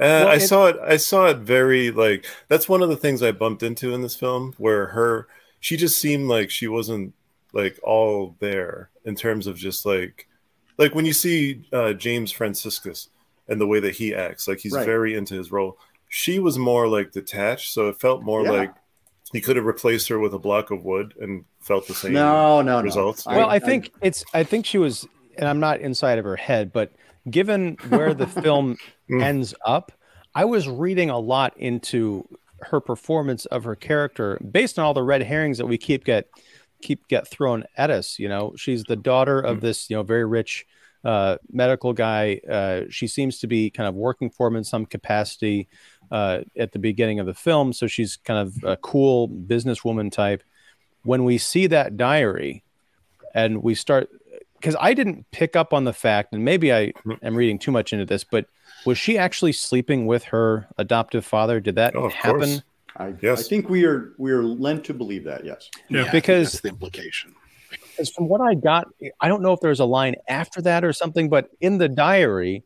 [0.00, 0.76] uh, I it- saw it.
[0.82, 2.26] I saw it very like.
[2.48, 5.26] That's one of the things I bumped into in this film, where her
[5.60, 7.14] she just seemed like she wasn't
[7.52, 10.26] like all there in terms of just like
[10.78, 13.08] like when you see uh, James Franciscus
[13.48, 14.86] and the way that he acts, like he's Right.
[14.86, 15.78] very into his role.
[16.08, 18.50] She was more like detached, so it felt more Yeah.
[18.52, 18.74] like
[19.32, 22.12] he could have replaced her with a block of wood and felt the same.
[22.12, 22.82] No, no, no.
[22.82, 23.26] results.
[23.26, 24.24] well, I, think it's.
[24.34, 25.06] I think she was,
[25.36, 26.92] and I'm not inside of her head, but
[27.30, 28.76] given where the film
[29.10, 29.22] Mm.
[29.22, 29.92] ends up,
[30.34, 32.26] I was reading a lot into
[32.62, 36.28] her performance of her character based on all the red herrings that we keep get
[36.80, 38.18] keep get thrown at us.
[38.18, 40.64] You know, she's the daughter of this, you know, very rich
[41.04, 42.40] uh, medical guy.
[42.48, 45.68] Uh, she seems to be kind of working for him in some capacity
[46.10, 50.42] uh, at the beginning of the film, so she's kind of a cool businesswoman type.
[51.04, 52.62] When we see that diary,
[53.34, 54.08] and we start
[54.58, 56.92] because I didn't pick up on the fact, and maybe I
[57.22, 58.46] am reading too much into this, but
[58.86, 61.58] was she actually sleeping with her adoptive father?
[61.60, 62.40] Did that Oh, happen?
[62.40, 62.62] course.
[62.96, 63.46] I, Yes.
[63.46, 65.44] I think we are we are lent to believe that.
[65.44, 65.70] Yes.
[65.88, 66.04] Yeah.
[66.04, 67.34] I Because- that's the implication.
[67.70, 68.86] Because from what I got,
[69.20, 72.62] I don't know if there's a line after that or something, but in the diary,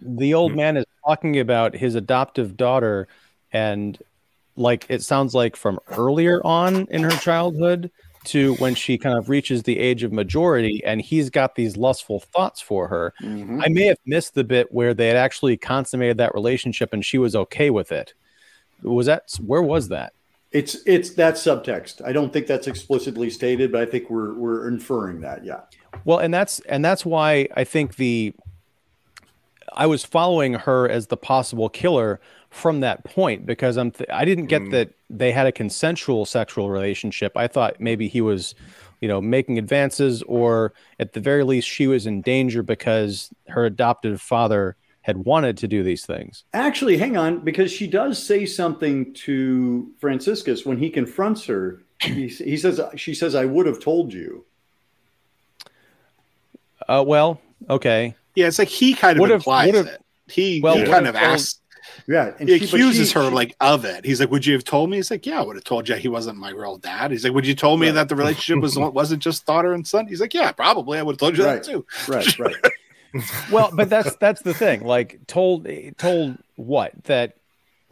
[0.00, 0.56] the old Hmm.
[0.56, 3.08] man is talking about his adoptive daughter,
[3.52, 3.98] and
[4.56, 7.90] like it sounds like from earlier on in her childhood
[8.22, 12.20] to when she kind of reaches the age of majority, and he's got these lustful
[12.20, 13.14] thoughts for her.
[13.22, 13.62] Mhm.
[13.64, 17.16] I may have missed the bit where they had actually consummated that relationship and she
[17.16, 18.12] was okay with it.
[18.82, 20.12] Was that where was that?
[20.52, 22.04] It's it's that subtext.
[22.04, 25.44] I don't think that's explicitly stated, but I think we're we're inferring that.
[25.44, 25.60] Yeah.
[26.04, 28.34] Well, and that's and that's why I think the
[29.74, 34.24] I was following her as the possible killer from that point because I'm th- I
[34.24, 34.70] didn't get Mm.
[34.72, 37.36] that they had a consensual sexual relationship.
[37.36, 38.54] I thought maybe he was,
[39.00, 43.64] you know, making advances or at the very least she was in danger because her
[43.64, 46.44] adoptive father had wanted to do these things.
[46.52, 51.82] Actually, hang on, because she does say something to Franciscus when he confronts her.
[52.02, 54.44] He, he says she says, "I would have told you."
[56.88, 58.14] Uh, well, okay.
[58.34, 60.04] Yeah, it's like he kind of Would've- implies would've- it.
[60.28, 61.56] He, well, he would've kind of told- asks.
[62.06, 64.04] Yeah, and He she- accuses she- her she- like of it.
[64.04, 65.96] He's like, "Would you have told me?" He's like, "Yeah, I would have told you
[65.96, 67.94] he wasn't my real dad." He's like, "Would you told me Right.
[67.96, 70.98] that the relationship was wasn't just daughter and son?" He's like, "Yeah, probably.
[70.98, 71.62] I would have told you Right.
[71.62, 72.54] that too." right, right.
[73.50, 75.66] well but that's that's the thing like told
[75.98, 77.34] told what that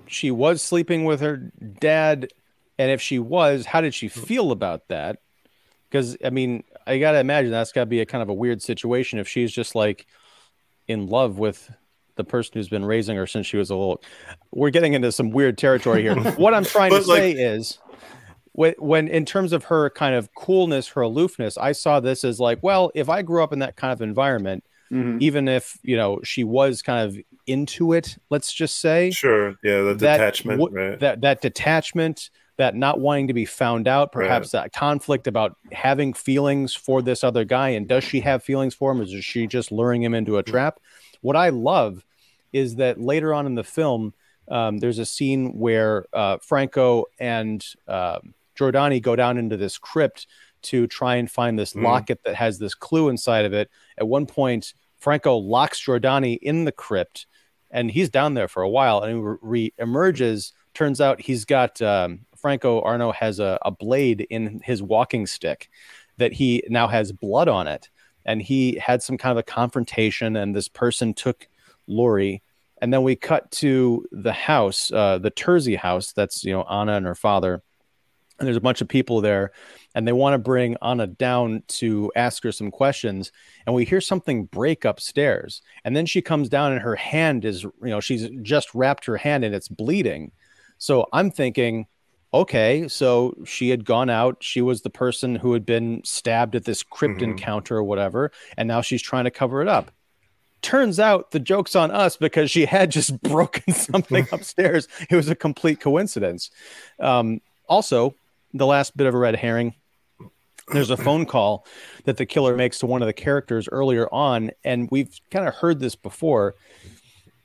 [0.06, 2.28] she was sleeping with her dad
[2.78, 5.18] and if she was how did she feel about that
[5.90, 9.18] because i mean i gotta imagine that's gotta be a kind of a weird situation
[9.18, 10.06] if she's just like
[10.88, 11.70] in love with
[12.16, 14.02] the person who's been raising her since she was a little
[14.50, 17.78] we're getting into some weird territory here what i'm trying to like- say is
[18.52, 22.40] when, when in terms of her kind of coolness her aloofness i saw this as
[22.40, 25.20] like well if i grew up in that kind of environment Mhm.
[25.20, 29.50] even if you know she was kind of into it let's just say Sure.
[29.62, 30.98] Yeah, the that detachment, w- right?
[31.00, 36.12] that that detachment that not wanting to be found out perhaps that conflict about having
[36.12, 39.46] feelings for this other guy and does she have feelings for him or is she
[39.46, 40.78] just luring him into a trap
[41.22, 42.04] what i love
[42.52, 44.12] is that later on in the film
[44.48, 50.26] um, there's a scene where uh, franco and um Giordani go down into this crypt
[50.62, 51.84] to try and find this Mm.
[51.84, 53.70] locket that has this clue inside of it.
[53.96, 57.26] At one point, Franco locks Giordani in the crypt,
[57.70, 59.02] and he's down there for a while.
[59.04, 60.52] And he re- emerges.
[60.74, 65.68] Turns out he's got um, Franco Arno has a, a blade in his walking stick
[66.16, 67.88] that he now has blood on it,
[68.24, 70.36] and he had some kind of a confrontation.
[70.36, 71.48] And this person took
[71.86, 72.42] Lori.
[72.80, 76.12] And then we cut to the house, uh, the Terzi house.
[76.12, 77.62] That's you know Anna and her father
[78.38, 79.52] and there's a bunch of people there
[79.94, 83.32] and they want to bring Anna down to ask her some questions
[83.66, 87.62] and we hear something break upstairs and then she comes down and her hand is
[87.62, 90.30] you know she's just wrapped her hand and it's bleeding
[90.78, 91.86] so I'm thinking
[92.34, 94.36] okay so she had gone out.
[94.40, 97.30] She was the person who had been stabbed at this crypt Mhm.
[97.30, 99.90] encounter or whatever and now she's trying to cover it up.
[100.60, 104.88] Turns out the joke's on us because she had just broken something upstairs.
[105.08, 106.50] It was a complete coincidence.
[107.00, 108.14] Um, also
[108.52, 109.74] the last bit of a red herring
[110.72, 111.64] there's a phone call
[112.04, 115.54] that the killer makes to one of the characters earlier on and we've kind of
[115.54, 116.54] heard this before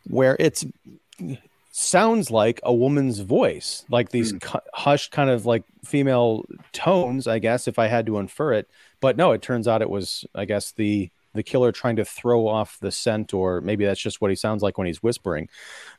[0.10, 0.66] where it's
[1.76, 7.40] sounds like a woman's voice like these cu- hushed kind of like female tones i
[7.40, 8.70] guess if i had to infer it.
[9.02, 12.48] But no it turns out it was i guess the the killer trying to throw
[12.48, 15.50] off the scent or maybe that's just what he sounds like when he's whispering.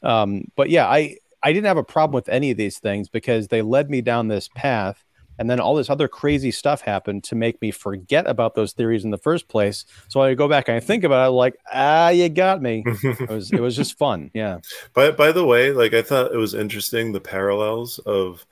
[0.01, 3.49] Um, but yeah i i didn't have a problem with any of these things because
[3.49, 5.05] they led me down this path
[5.39, 9.05] and then all this other crazy stuff happened to make me forget about those theories
[9.05, 12.09] in the first place so i go back and i think about it like ah
[12.09, 14.59] you got me it was it was just fun yeah
[14.95, 18.47] By by the way, like I thought it was interesting the parallels of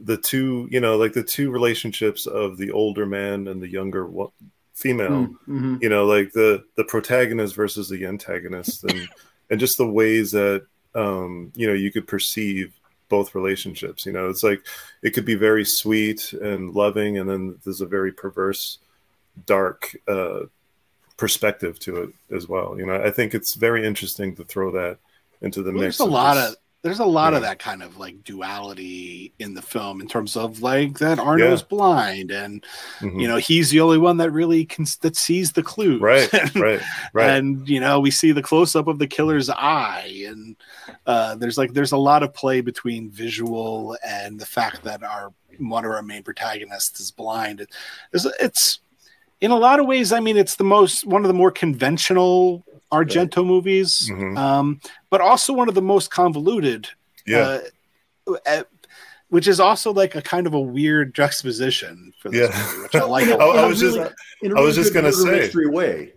[0.00, 4.06] the two, you know, like the two relationships of the older man and the younger
[4.06, 4.32] wo-
[4.74, 5.28] female.
[5.48, 5.80] Mhm.
[5.82, 9.08] You know, like the the protagonist versus the antagonist, and
[9.50, 12.72] and just the ways that um, you know you could perceive
[13.12, 14.06] both relationships.
[14.06, 14.62] You know, it's like
[15.02, 18.78] it could be very sweet and loving, and then there's a very perverse,
[19.46, 20.40] dark uh,
[21.18, 22.74] perspective to it as well.
[22.78, 24.96] You know, I think it's very interesting to throw that
[25.42, 25.98] into the Well, mix.
[25.98, 29.54] there's a lot this- of there's a lot of that kind of like duality in
[29.54, 32.64] the film in terms of like that Arno's blind and
[33.00, 33.20] Mhm.
[33.22, 36.80] you know he's the only one that really can that sees the clues right, right,
[37.12, 37.30] right.
[37.30, 40.56] and you know we see the close up of the killer's eye and
[41.06, 45.32] uh, there's like there's a lot of play between visual and the fact that our
[45.58, 47.60] one of our main protagonists is blind
[48.12, 48.80] it's, it's
[49.40, 52.64] in a lot of ways i mean it's the most one of the more conventional
[52.92, 54.36] argento movies Mhm.
[54.38, 54.80] um,
[55.10, 56.88] but also one of the most convoluted
[57.26, 57.60] yeah,
[58.46, 58.62] uh,
[59.28, 62.62] which is also like a kind of a weird juxtaposition for this Yeah.
[62.66, 63.26] movie, which I like.
[63.28, 63.58] a I- lot.
[63.58, 64.10] I was just- Really-
[64.42, 65.30] in a I was just gonna say.
[65.30, 66.12] mystery way.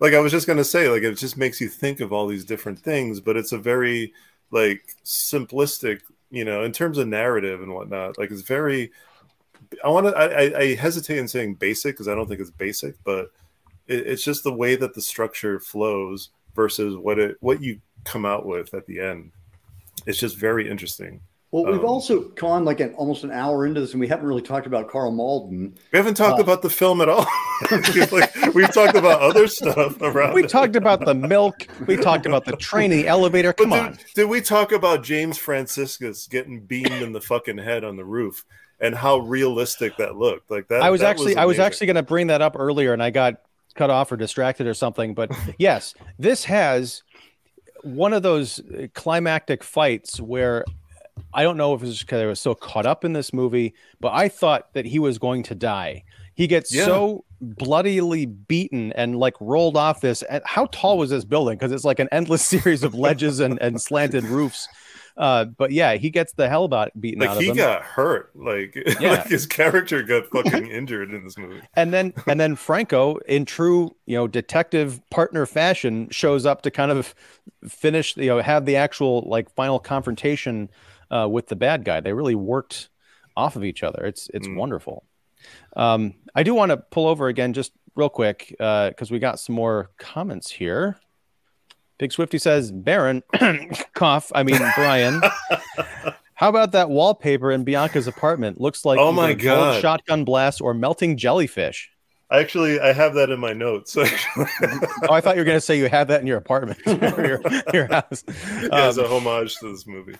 [0.00, 2.44] like I was just gonna say, like it just makes you think of all these
[2.44, 4.12] different things, but it's a very
[4.50, 6.00] like simplistic,
[6.30, 8.18] you know, in terms of narrative and whatnot.
[8.18, 8.90] Like it's very.
[9.84, 10.16] I want to.
[10.16, 13.30] I, I- I hesitate in saying basic because I don't think it's basic, but
[13.88, 18.24] it, it's just the way that the structure flows versus what it what you come
[18.24, 19.32] out with at the end.
[20.06, 21.20] It's just very interesting.
[21.50, 24.26] Well, we've Um, also gone like an, almost an hour into this, and we haven't
[24.26, 25.74] really talked about Karl Malden.
[25.92, 27.26] We haven't talked Uh, about the film at all.
[28.12, 30.34] like, we've talked about other stuff around.
[30.34, 30.50] we it.
[30.50, 34.26] talked about the milk we talked about the train the elevator come did, on did
[34.26, 38.44] we talk about James Franciscus getting beamed in the fucking head on the roof
[38.78, 40.50] and how realistic that looked?
[40.50, 40.82] Like that.
[40.82, 43.08] I was that actually I was actually going to bring that up earlier, and I
[43.08, 43.40] got
[43.74, 45.14] cut off or distracted or something.
[45.14, 47.02] But yes, this has
[47.82, 48.60] one of those
[48.94, 50.64] climactic fights where
[51.34, 54.12] I don't know if it's because I was so caught up in this movie, but
[54.12, 56.04] I thought that he was going to die.
[56.34, 56.84] He gets Yeah.
[56.84, 60.22] so bloodily beaten and like rolled off this.
[60.22, 61.58] And how tall was this building?
[61.58, 64.68] Because it's like an endless series of ledges and, and slanted roofs.
[65.18, 67.56] Uh, but yeah, he gets the hell about beaten like out of he him.
[67.56, 68.30] got hurt.
[68.36, 69.10] Like, Yeah.
[69.10, 71.60] like his character got fucking injured in this movie.
[71.74, 76.70] and then and then Franco, in true you know detective partner fashion, shows up to
[76.70, 77.16] kind of
[77.68, 80.70] finish you know have the actual like final confrontation
[81.10, 82.00] uh, with the bad guy.
[82.00, 82.88] They really worked
[83.36, 84.04] off of each other.
[84.06, 84.56] It's it's Mm.
[84.56, 85.04] wonderful.
[85.76, 89.56] Um, I do want to pull over again just real quick because we got some
[89.56, 90.96] more comments here.
[91.98, 93.22] Big Swifty says, Baron,
[93.94, 94.30] cough.
[94.34, 95.20] I mean, Brian.
[96.34, 98.60] How about that wallpaper in Bianca's apartment?
[98.60, 99.80] Looks like Oh my a God.
[99.82, 101.90] shotgun blast or melting jellyfish.
[102.30, 103.96] I actually, I have that in my notes.
[105.08, 107.26] Oh, I thought you were going to say you have that in your apartment or
[107.26, 107.40] your,
[107.72, 108.22] your house.
[108.70, 110.14] as Um, a homage to this movie.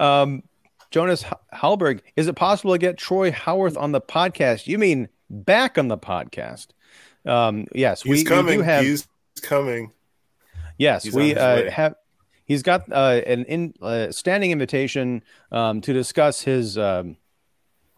[0.00, 0.42] um,
[0.90, 4.66] Jonas Halberg, is it possible to get Troy Howarth on the podcast?
[4.66, 6.68] You mean back on the podcast?
[7.24, 8.58] Um, yes, He's we, we coming.
[8.58, 8.84] do have.
[8.84, 9.06] He's
[9.42, 9.92] coming.
[10.78, 11.94] Yes, He's we uh, have.
[12.44, 16.76] He's got uh, an in uh, standing invitation um, to discuss his.
[16.76, 17.16] Um,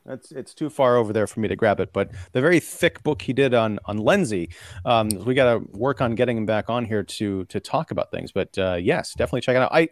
[0.04, 3.02] that's it's too far over there for me to grab it, but the very thick
[3.02, 4.52] book he did on on Lenzi.
[4.84, 8.10] Um, we got to work on getting him back on here to to talk about
[8.10, 8.30] things.
[8.30, 9.72] But uh, yes, definitely check it out.
[9.72, 9.88] I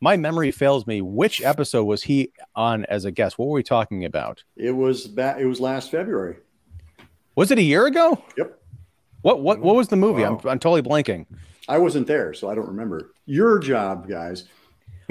[0.00, 1.02] my memory fails me.
[1.02, 3.38] Which episode was he on as a guest?
[3.38, 4.44] What were we talking about?
[4.56, 5.40] It was back.
[5.40, 6.36] It was last February.
[7.34, 8.22] Was it a year ago?
[8.36, 8.57] Yep.
[9.28, 10.22] What what what was the movie?
[10.22, 10.40] Wow.
[10.42, 11.26] I'm I'm totally blanking.
[11.68, 13.12] I wasn't there, so I don't remember.
[13.26, 14.44] Your job, guys.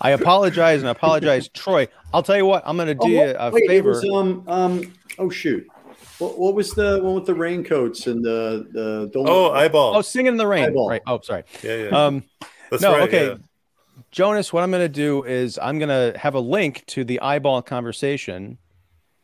[0.00, 1.86] I apologize and apologize, Troy.
[2.12, 2.64] I'll tell you what.
[2.66, 3.90] I'm going to do you a wait, favor.
[3.90, 5.64] was, um, um, oh shoot,
[6.18, 9.96] what, what was the one with the raincoats and the the don't Oh, eyeball.
[9.96, 10.64] oh, singing in the rain.
[10.64, 10.88] Eyeball.
[10.90, 11.02] Right.
[11.06, 11.44] Oh, sorry.
[11.62, 11.88] yeah, yeah.
[12.06, 12.24] Um,
[12.70, 13.02] That's no, right.
[13.02, 13.28] okay.
[13.28, 13.34] yeah.
[14.10, 17.20] Jonas, what I'm going to do is I'm going to have a link to the
[17.20, 18.58] eyeball conversation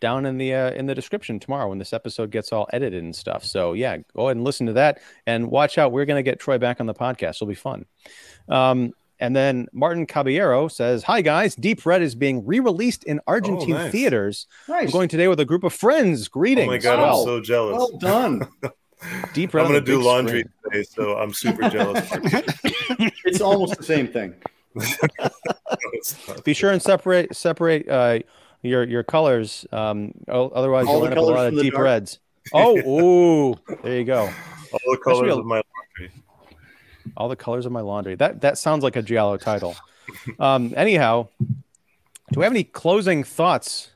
[0.05, 3.16] down in the uh, in the description tomorrow when this episode gets all edited and
[3.16, 3.42] stuff.
[3.42, 5.92] So yeah, go ahead and listen to that and watch out.
[5.92, 7.36] We're going to get Troy back on the podcast.
[7.36, 7.86] It'll be fun.
[8.50, 13.70] Um, and then Martin Caballero says, "Hi guys, Deep Red is being re-released in Argentine
[13.70, 13.92] nice.
[13.92, 14.46] theaters.
[14.68, 14.88] nice.
[14.88, 16.28] I'm going today with a group of friends.
[16.28, 16.68] Greetings.
[16.68, 17.20] Oh my god, Wow.
[17.20, 17.76] I'm so jealous.
[17.78, 18.46] well done.
[19.32, 19.62] Deep Red.
[19.62, 20.52] I'm gonna do laundry screen.
[20.70, 22.07] today, so I'm super jealous.
[23.24, 24.34] it's almost the same thing.
[25.94, 26.44] It's not.
[26.44, 28.18] Be sure and separate separate uh,
[28.64, 29.66] your your colors.
[29.72, 31.84] Um, otherwise, All you'll the end up a colors lot of deep dark.
[31.84, 32.18] reds.
[32.52, 34.20] Oh, ooh, there you go.
[34.20, 34.32] All the
[34.72, 35.62] That should be colors a- of my
[35.98, 36.22] laundry.
[37.16, 38.16] All the colors of my laundry.
[38.16, 39.74] That that sounds like a Giallo title.
[40.38, 43.90] Um, anyhow, do we have any closing thoughts?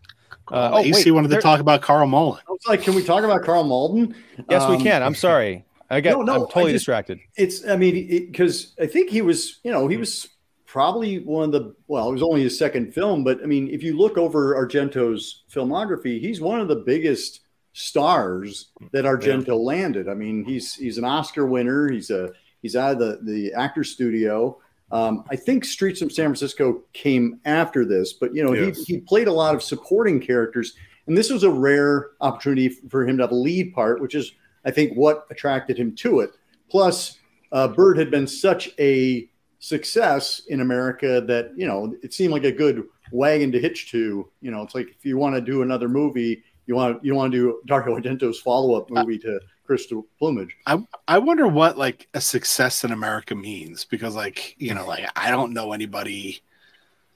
[0.50, 2.40] Uh, oh, AC wait, wanted there- to talk about Karl Malden.
[2.48, 4.14] I was like, can we talk about Karl Malden?
[4.48, 5.02] Yes, we Um, can.
[5.02, 5.64] I'm sorry.
[5.90, 6.12] I got.
[6.12, 7.18] No, no, I'm totally just- distracted.
[7.36, 7.94] It's, I mean,
[8.30, 10.26] because I think he was, you know, he was
[10.68, 13.82] probably one of the, well, it was only his second film, but I mean, if
[13.82, 17.40] you look over Argento's filmography, he's one of the biggest
[17.72, 20.08] stars that Argento landed.
[20.08, 21.90] I mean, he's he's an Oscar winner.
[21.90, 24.58] He's a he's out of the the actor studio.
[24.90, 28.84] Um, I think Streets of San Francisco came after this, but you know, Yes.
[28.84, 30.74] he he played a lot of supporting characters,
[31.06, 34.32] and this was a rare opportunity for him to have a lead part, which is
[34.66, 36.30] I think what attracted him to it.
[36.70, 37.18] Plus,
[37.52, 39.28] uh, Bird had been such a
[39.58, 44.28] success in America that you know it seemed like a good wagon to hitch to.
[44.40, 47.32] You know, it's like if you want to do another movie, you want you want
[47.32, 50.54] to do Dario Argento's follow up movie to Crystal Plumage.
[50.66, 55.08] I I wonder what like a success in America means because like you know like
[55.16, 56.40] I don't know anybody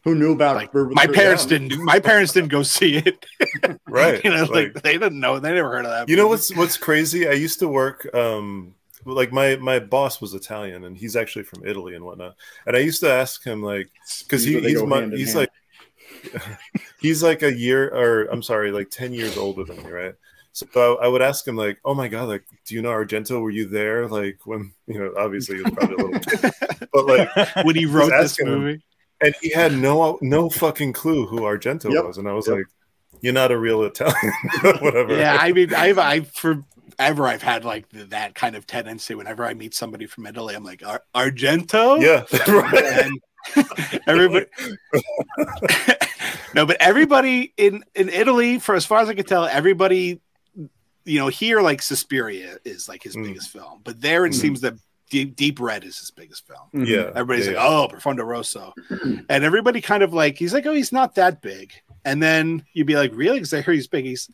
[0.04, 1.68] Who knew about like Bird my parents Down?
[1.68, 3.24] didn't my parents didn't go see it
[3.88, 4.22] Right.
[4.24, 6.54] you know like, like- they didn't know they never heard of that You know what's
[6.56, 7.28] what's crazy?
[7.28, 8.74] I used to work um
[9.04, 12.36] like my my boss was Italian and he's actually from Italy and whatnot.
[12.66, 13.88] And I used to ask him like
[14.20, 15.48] because he, he's my, he's hand.
[16.34, 16.42] like
[17.00, 20.14] he's like a year or I'm sorry, like ten years older than me, right?
[20.52, 20.66] So
[21.00, 23.40] I, I would ask him like, "Oh my god, like, do you know Argento?
[23.40, 24.06] Were you there?
[24.06, 26.88] Like when you know, obviously he was probably a little, kid.
[26.92, 28.58] but like, when he wrote this asking him.
[28.58, 28.82] movie
[29.22, 32.04] and he had no no fucking clue who Argento Yep.
[32.04, 32.56] was, and I was Yep.
[32.56, 32.66] like,
[33.22, 34.32] "You're not a real Italian,
[34.80, 36.20] whatever." yeah I mean I've I
[36.96, 40.54] forever I've had like th- that kind of tendency whenever I meet somebody from Italy
[40.54, 43.04] I'm like Ar- Argento yeah, right.
[43.04, 44.46] and everybody
[46.54, 50.20] no but everybody in in italy for as far as i can tell everybody
[51.04, 53.24] you know here like suspiria is like his Mm.
[53.24, 54.34] biggest film but there it Mm.
[54.40, 54.74] seems that
[55.10, 56.86] deep, deep red is his biggest film Mhm.
[56.86, 58.72] Yeah, everybody's yeah, like oh profondo rosso
[59.28, 61.72] and everybody kind of like he's like oh he's not that big
[62.04, 64.30] and then you'd be like really because i hear he's big he's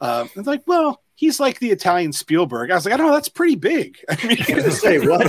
[0.00, 3.12] uh, it's like well he's like the italian spielberg i was like i don't know
[3.12, 5.26] that's pretty big i mean I was gonna say what?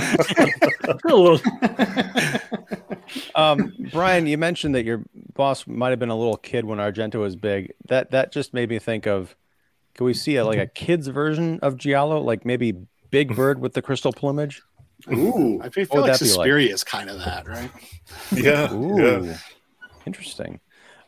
[3.34, 5.02] Um, Brian, you mentioned that your
[5.34, 7.72] boss might have been a little kid when Argento was big.
[7.88, 9.34] That that just made me think of,
[9.94, 12.74] can we see a, like a kid's version of Giallo, like maybe
[13.10, 14.60] Big Bird with the crystal plumage?
[15.12, 16.34] Ooh, i feel would like that be like?
[16.34, 17.70] suspiria is kind of that right
[18.32, 19.38] yeah, Ooh, yeah.
[20.06, 20.58] interesting.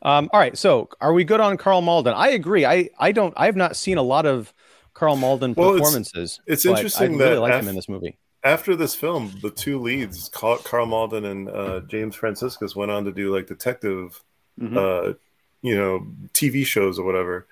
[0.03, 2.15] Um, all right, so are we good on Karl Malden?
[2.17, 2.65] I agree.
[2.65, 3.35] I I don't.
[3.37, 4.53] I have not seen a lot of
[4.95, 6.41] Karl Malden Well, performances.
[6.47, 8.17] it's but interesting I really that like af- him in this movie.
[8.43, 13.05] After this film, the two leads, Karl, Karl Malden and uh, James Franciscus, went on
[13.05, 14.23] to do like detective,
[14.59, 14.77] Mhm.
[14.77, 15.15] uh,
[15.61, 17.47] you know, TV shows or whatever.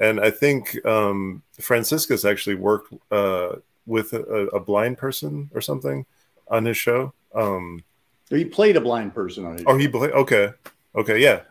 [0.00, 6.06] And I think um, Franciscus actually worked uh, with a, a blind person or something
[6.48, 7.12] on his show.
[7.34, 7.84] Um,
[8.28, 9.64] he played a blind person on it.
[9.66, 10.54] Oh, he bla- okay,
[10.96, 11.42] okay, yeah.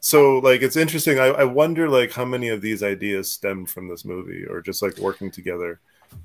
[0.00, 1.18] So like, it's interesting.
[1.20, 4.82] I, I wonder like how many of these ideas stemmed from this movie, or just
[4.82, 5.80] like working together.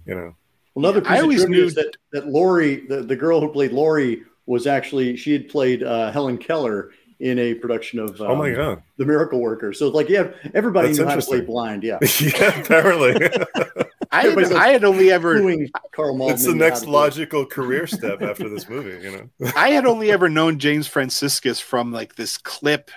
[0.06, 0.36] You know,
[0.76, 3.50] Another piece I of always trivia knew- is that that Lori, the, the girl who
[3.50, 8.32] played Lori, was actually she had played uh, Helen Keller in a production of um,
[8.32, 9.74] oh my god, The Miracle Worker.
[9.74, 11.84] So like, yeah, everybody That's knew how to play blind.
[11.84, 13.14] Yeah, yeah, apparently
[14.12, 16.36] I had, like, I had only ever doing Karl Malden.
[16.36, 16.92] it's the next to it.
[16.92, 19.04] logical career step after this movie.
[19.04, 22.90] You know, I had only ever known James Franciscus from like this clip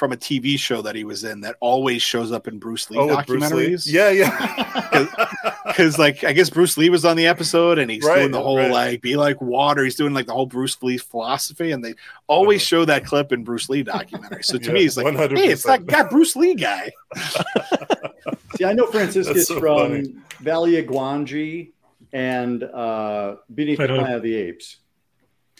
[0.00, 2.96] from a TV show that he was in that always shows up in Bruce Lee
[2.98, 3.86] oh, with Bruce Lee, documentaries.
[3.86, 5.28] yeah, yeah,
[5.66, 8.40] because like I guess Bruce Lee was on the episode and he's Right, doing the
[8.42, 8.70] whole right.
[8.72, 9.84] like be like water.
[9.84, 11.94] He's doing like the whole Bruce Lee philosophy, and they
[12.26, 12.66] always Uh-huh.
[12.80, 14.46] show that clip in Bruce Lee documentaries.
[14.46, 15.36] So to Yeah, me, it's like, 100%.
[15.36, 16.90] hey, it's that guy Bruce Lee guy.
[18.56, 20.14] See, I know Franciscus That's so from funny.
[20.40, 21.72] Valley of Gwangi
[22.12, 24.78] and uh, Beneath the Planet Planet of the Apes.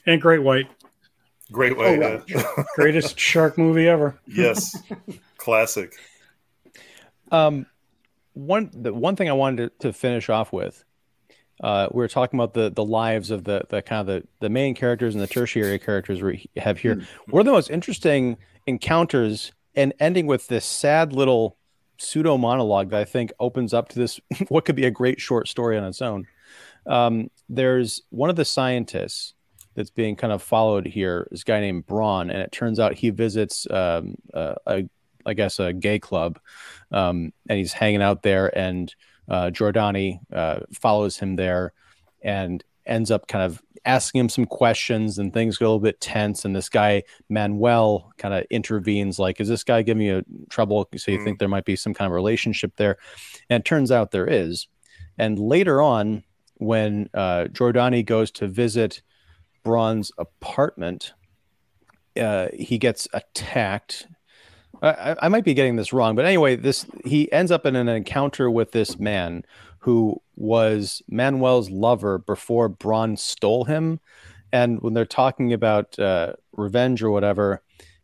[0.07, 0.67] and Great White.
[1.53, 1.99] Great way.
[2.03, 2.65] Oh, yeah.
[2.77, 4.19] Greatest shark movie ever.
[4.27, 4.77] yes.
[5.37, 5.95] Classic.
[7.33, 7.67] Um,
[8.35, 10.85] one the one thing I wanted to, to finish off with,
[11.63, 14.49] uh, we were talking about the the lives of the the kind of the, the
[14.49, 17.03] main characters and the tertiary characters we have here.
[17.29, 18.37] One of the most interesting
[18.67, 21.57] encounters and ending with this sad little
[21.99, 25.49] pseudo monologue that I think opens up to this what could be a great short
[25.49, 26.27] story on its own.
[26.87, 29.35] Um, there's one of the scientists
[29.75, 32.95] that's being kind of followed here is a guy named Braun, and it turns out
[32.95, 34.89] he visits um, uh, a
[35.27, 36.39] I guess a gay club,
[36.93, 38.95] um, and he's hanging out there, and
[39.29, 41.73] uh, Giordani uh, follows him there,
[42.23, 46.01] and ends up kind of asking him some questions, and things get a little bit
[46.01, 50.89] tense, and this guy Manuel kind of intervenes, like, "Is this guy giving you trouble?"
[50.97, 51.25] So you Mhm.
[51.25, 52.97] think there might be some kind of relationship there,
[53.49, 54.69] and it turns out there is,
[55.19, 56.25] and later on,
[56.57, 59.03] when uh, Giordani goes to visit
[59.63, 61.13] Braun's apartment,
[62.21, 64.07] uh, he gets attacked.
[64.83, 67.89] I, I- might be getting this wrong, but anyway, this he ends up in an
[67.89, 69.45] encounter with this man
[69.81, 74.01] who was Manuel's lover before Braun stole him.
[74.53, 77.63] And when they're talking about uh, revenge or whatever,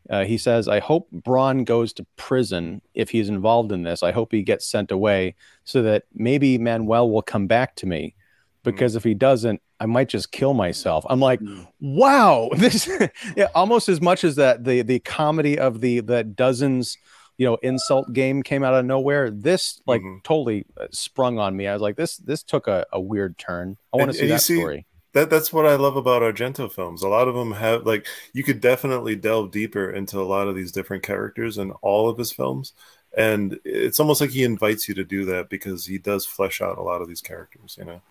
[0.09, 4.02] uh, he says, "I hope Braun goes to prison if he's involved in this.
[4.02, 5.34] I hope he gets sent away
[5.64, 8.14] so that maybe Manuel will come back to me."
[8.62, 11.04] Because if he doesn't, I might just kill myself.
[11.08, 11.40] I'm like,
[11.80, 12.88] wow, this
[13.36, 16.96] yeah, almost as much as that the the comedy of the the dozens,
[17.38, 19.30] you know, insult game came out of nowhere.
[19.30, 20.22] This like Mhm.
[20.24, 21.66] totally uh, sprung on me.
[21.66, 23.76] I was like, this this took a, a weird turn.
[23.92, 24.86] I want to see that see- story.
[25.12, 27.02] That that's what I love about Argento films.
[27.02, 30.54] A lot of them have like you could definitely delve deeper into a lot of
[30.54, 32.74] these different characters in all of his films.
[33.16, 36.76] And it's almost like he invites you to do that because he does flesh out
[36.76, 38.02] a lot of these characters, you know.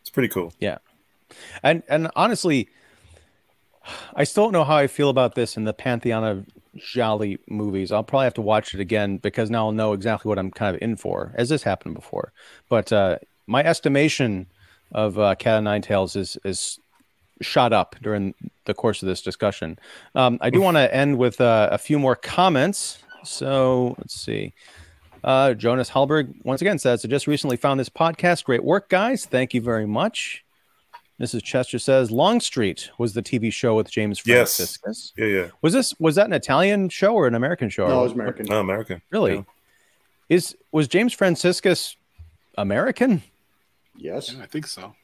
[0.00, 0.52] It's pretty cool.
[1.62, 2.68] And and honestly,
[4.14, 7.92] I still don't know how I feel about this in the pantheon of Giallo movies.
[7.92, 10.74] I'll probably have to watch it again because now I'll know exactly what I'm kind
[10.74, 12.32] of in for, as this happened before.
[12.68, 14.46] But uh, my estimation
[14.92, 16.78] of uh, Cat of Nine Tails is is
[17.40, 18.34] shot up during
[18.66, 19.78] the course of this discussion.
[20.14, 22.98] Um, I do want to end with uh, a few more comments.
[23.24, 24.52] So let's see.
[25.24, 28.44] Uh, Jonas Hallberg once again says, I just recently found this podcast.
[28.44, 29.24] Great work, guys.
[29.26, 30.41] Thank you very much.
[31.22, 31.42] Mrs.
[31.44, 34.56] Chester says Longstreet was the TV show with James Yes.
[34.56, 35.12] Franciscus.
[35.16, 35.46] Yeah, yeah.
[35.62, 37.86] Was this was that an Italian show or an American show?
[37.86, 38.46] No, it was American.
[38.46, 39.00] No, American.
[39.10, 39.34] Really?
[39.36, 39.42] Yeah.
[40.28, 41.96] Is was James Franciscus
[42.58, 43.22] American?
[43.96, 44.32] Yes.
[44.32, 44.94] Yeah, I think so.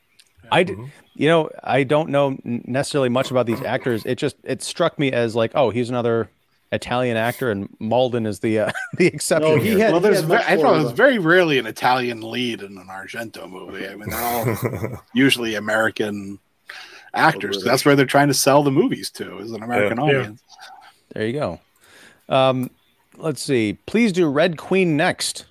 [0.51, 0.91] I d- Mhm.
[1.15, 4.05] you know I don't know necessarily much about these actors.
[4.07, 6.31] It just it struck me as like oh he's another
[6.71, 9.57] Italian actor and Malden is the uh, the exception.
[9.57, 12.21] No, he had- well, there's had ve- I thought it was very rarely an Italian
[12.21, 13.87] lead in an Argento movie.
[13.89, 16.39] I mean, they're all usually American
[17.15, 17.63] actors.
[17.65, 20.05] That's where they're trying to sell the movies to, is an American Yeah.
[20.05, 20.43] audience.
[21.15, 21.61] there you go.
[22.29, 22.71] Um,
[23.17, 23.79] let's see.
[23.87, 25.47] Please do Red Queen next.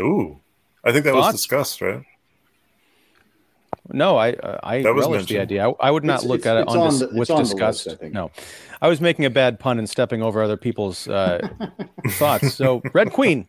[0.00, 0.40] Ooh.
[0.84, 2.02] I think that was discussed, right?
[3.92, 5.68] No, I uh, I That was relish the idea.
[5.68, 7.14] I, I would not It's- look it's- at it it's on, on dis- the- it's
[7.14, 7.88] with on list, disgust.
[7.88, 8.12] I think.
[8.14, 8.30] No,
[8.82, 11.46] I was making a bad pun and stepping over other people's uh,
[12.10, 12.54] thoughts.
[12.54, 13.46] So Red Queen,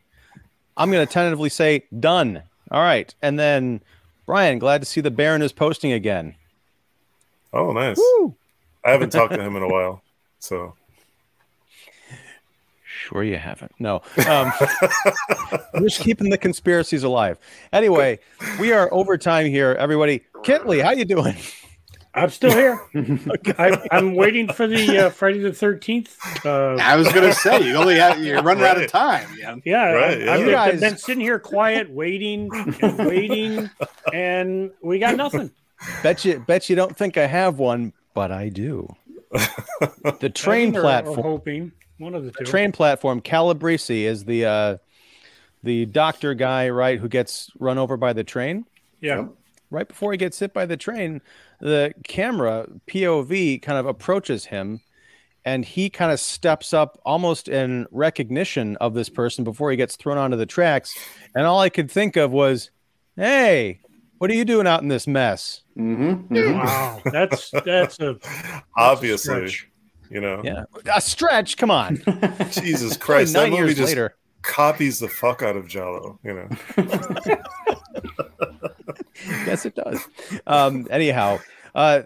[0.77, 2.43] I'm going to tentatively say done.
[2.69, 3.81] All right, and then
[4.25, 6.35] Brian, glad to see the Baron is posting again.
[7.53, 7.97] Oh, nice.
[7.97, 8.35] Woo!
[8.85, 10.01] I haven't talked to him in a while.
[10.39, 10.75] So
[12.85, 13.71] Sure, you haven't.
[13.79, 14.51] No, um,
[15.81, 17.37] just keeping the conspiracies alive.
[17.71, 18.19] Anyway,
[18.59, 20.23] we are overtime here, everybody.
[20.43, 21.35] Kitley, how you doing?
[22.13, 22.81] I'm still here.
[23.59, 26.17] I, I'm waiting for the uh, Friday the Thirteenth.
[26.45, 29.27] Uh, I was gonna say you only have, you're running out of time.
[29.37, 29.55] Yeah.
[29.65, 30.33] yeah, Right, I, yeah.
[30.33, 32.49] I've You been- guys- been sitting here quiet, waiting
[32.81, 33.69] and waiting,
[34.13, 35.51] and we got nothing.
[36.01, 38.87] Bet you, bet you don't think I have one, but I do.
[40.19, 41.21] The train Or- or platform.
[41.21, 42.45] hoping one of the two.
[42.45, 44.77] train platform Calabresi is the uh
[45.63, 48.65] the doctor guy right who gets run over by the train
[49.01, 49.27] yeah,
[49.69, 51.21] right before he gets hit by the train
[51.59, 54.81] the camera pov kind of approaches him
[55.45, 59.95] and he kind of steps up almost in recognition of this person before he gets
[59.95, 60.97] thrown onto the tracks
[61.35, 62.69] and all i could think of was
[63.15, 63.79] hey
[64.19, 66.53] what are you doing out in this mess Mm-hmm.
[66.57, 68.17] wow, that's that's a
[68.77, 69.69] obviously, stretch.
[70.09, 70.63] you know, yeah
[70.95, 71.97] a stretch come on
[72.51, 76.19] Jesus Only Christ, that nine movie years just later copies the fuck out of Giallo.
[76.23, 76.47] You know,
[79.45, 80.07] yes, it does.
[80.45, 81.39] Um, anyhow,
[81.75, 82.03] uh,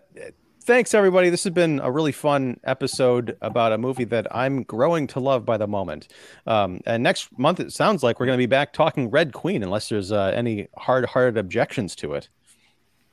[0.63, 1.29] thanks everybody.
[1.29, 5.45] This has been a really fun episode about a movie that I'm growing to love
[5.45, 6.07] by the moment.
[6.47, 9.63] Um, and next month, it sounds like we're going to be back talking Red Queen,
[9.63, 12.29] unless there's uh, any hard-hearted objections to it.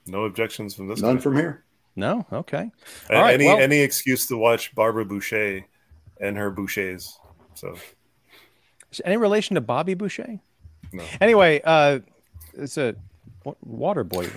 [0.07, 1.01] no objections from this.
[1.01, 1.23] None guy.
[1.23, 1.65] from here.
[1.97, 2.27] No.
[2.33, 2.71] Okay.
[3.11, 5.65] A- All right, any well- any excuse to watch Barbara Bouchet
[6.21, 7.19] and her Bouchers.
[7.55, 7.75] So
[8.93, 10.39] Is any relation to Bobby Boucher?
[10.93, 11.05] No.
[11.21, 11.99] Anyway, uh,
[12.55, 12.95] it's a
[13.45, 14.29] wa- water boy.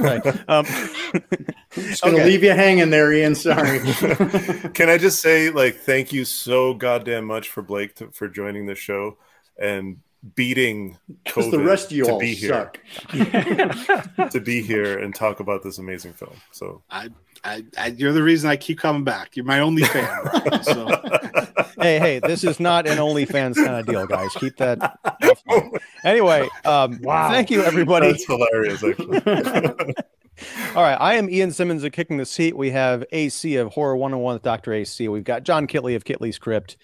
[0.00, 0.22] right.
[0.48, 0.64] Um,
[1.74, 2.24] Just gonna Okay.
[2.26, 3.34] leave you hanging there, Ian.
[3.34, 3.80] Sorry.
[4.74, 8.66] Can I just say, like, thank you so goddamn much for Blake to, for joining
[8.66, 9.16] the show
[9.58, 9.98] and
[10.34, 12.70] beating Because COVID the rest of you to all be here,
[13.12, 16.34] to be here and talk about this amazing film.
[16.52, 17.08] So I,
[17.44, 19.36] I, I, you're the reason I keep coming back.
[19.36, 20.20] You're my only fan.
[20.24, 20.86] Brian, so
[21.80, 24.32] hey, hey, this is not an OnlyFans kind of deal, guys.
[24.34, 24.98] Keep that.
[26.04, 27.30] Anyway, um, Wow.
[27.30, 28.12] Thank you, everybody.
[28.12, 29.22] that's hilarious, actually.
[30.74, 32.56] All right, I am Ian Simmons of Kicking the Seat.
[32.56, 34.72] We have AC of Horror 101 with Dr.
[34.72, 35.06] AC.
[35.08, 36.76] We've got John Kitley of Kitley's Crypt,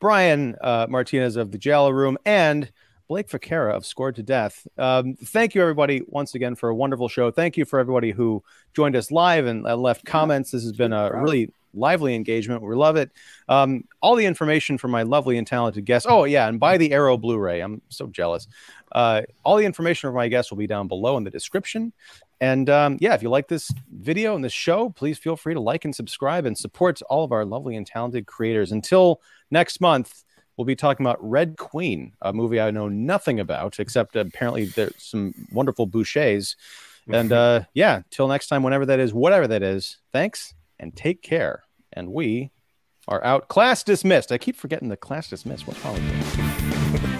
[0.00, 2.70] Brian uh, Martinez of the Giallo Room, and
[3.08, 4.66] Blake Vaquera of Scored to Death.
[4.76, 7.30] Um, thank you, everybody, once again for a wonderful show.
[7.30, 8.42] Thank you for everybody who
[8.74, 10.50] joined us live and left comments.
[10.50, 12.62] This has been a really lively engagement.
[12.62, 13.10] We love it.
[13.48, 16.06] Um, all the information from my lovely and talented guests.
[16.08, 17.60] Oh, yeah, and buy the Arrow Blu ray.
[17.60, 18.48] I'm so jealous.
[18.92, 21.92] Uh, all the information from my guests will be down below in the description.
[22.40, 25.60] And um, yeah, if you like this video and this show, please feel free to
[25.60, 28.72] like and subscribe and support all of our lovely and talented creators.
[28.72, 30.24] Until next month,
[30.56, 34.94] we'll be talking about Red Queen, a movie I know nothing about, except apparently there's
[34.98, 36.56] some wonderful bouchers.
[37.08, 41.22] And uh, yeah, till next time, whenever that is, whatever that is, thanks and take
[41.22, 41.62] care.
[41.92, 42.50] And we
[43.08, 43.48] are out.
[43.48, 44.32] Class dismissed.
[44.32, 45.66] I keep forgetting the class dismissed.
[45.66, 47.10] What's wrong with me?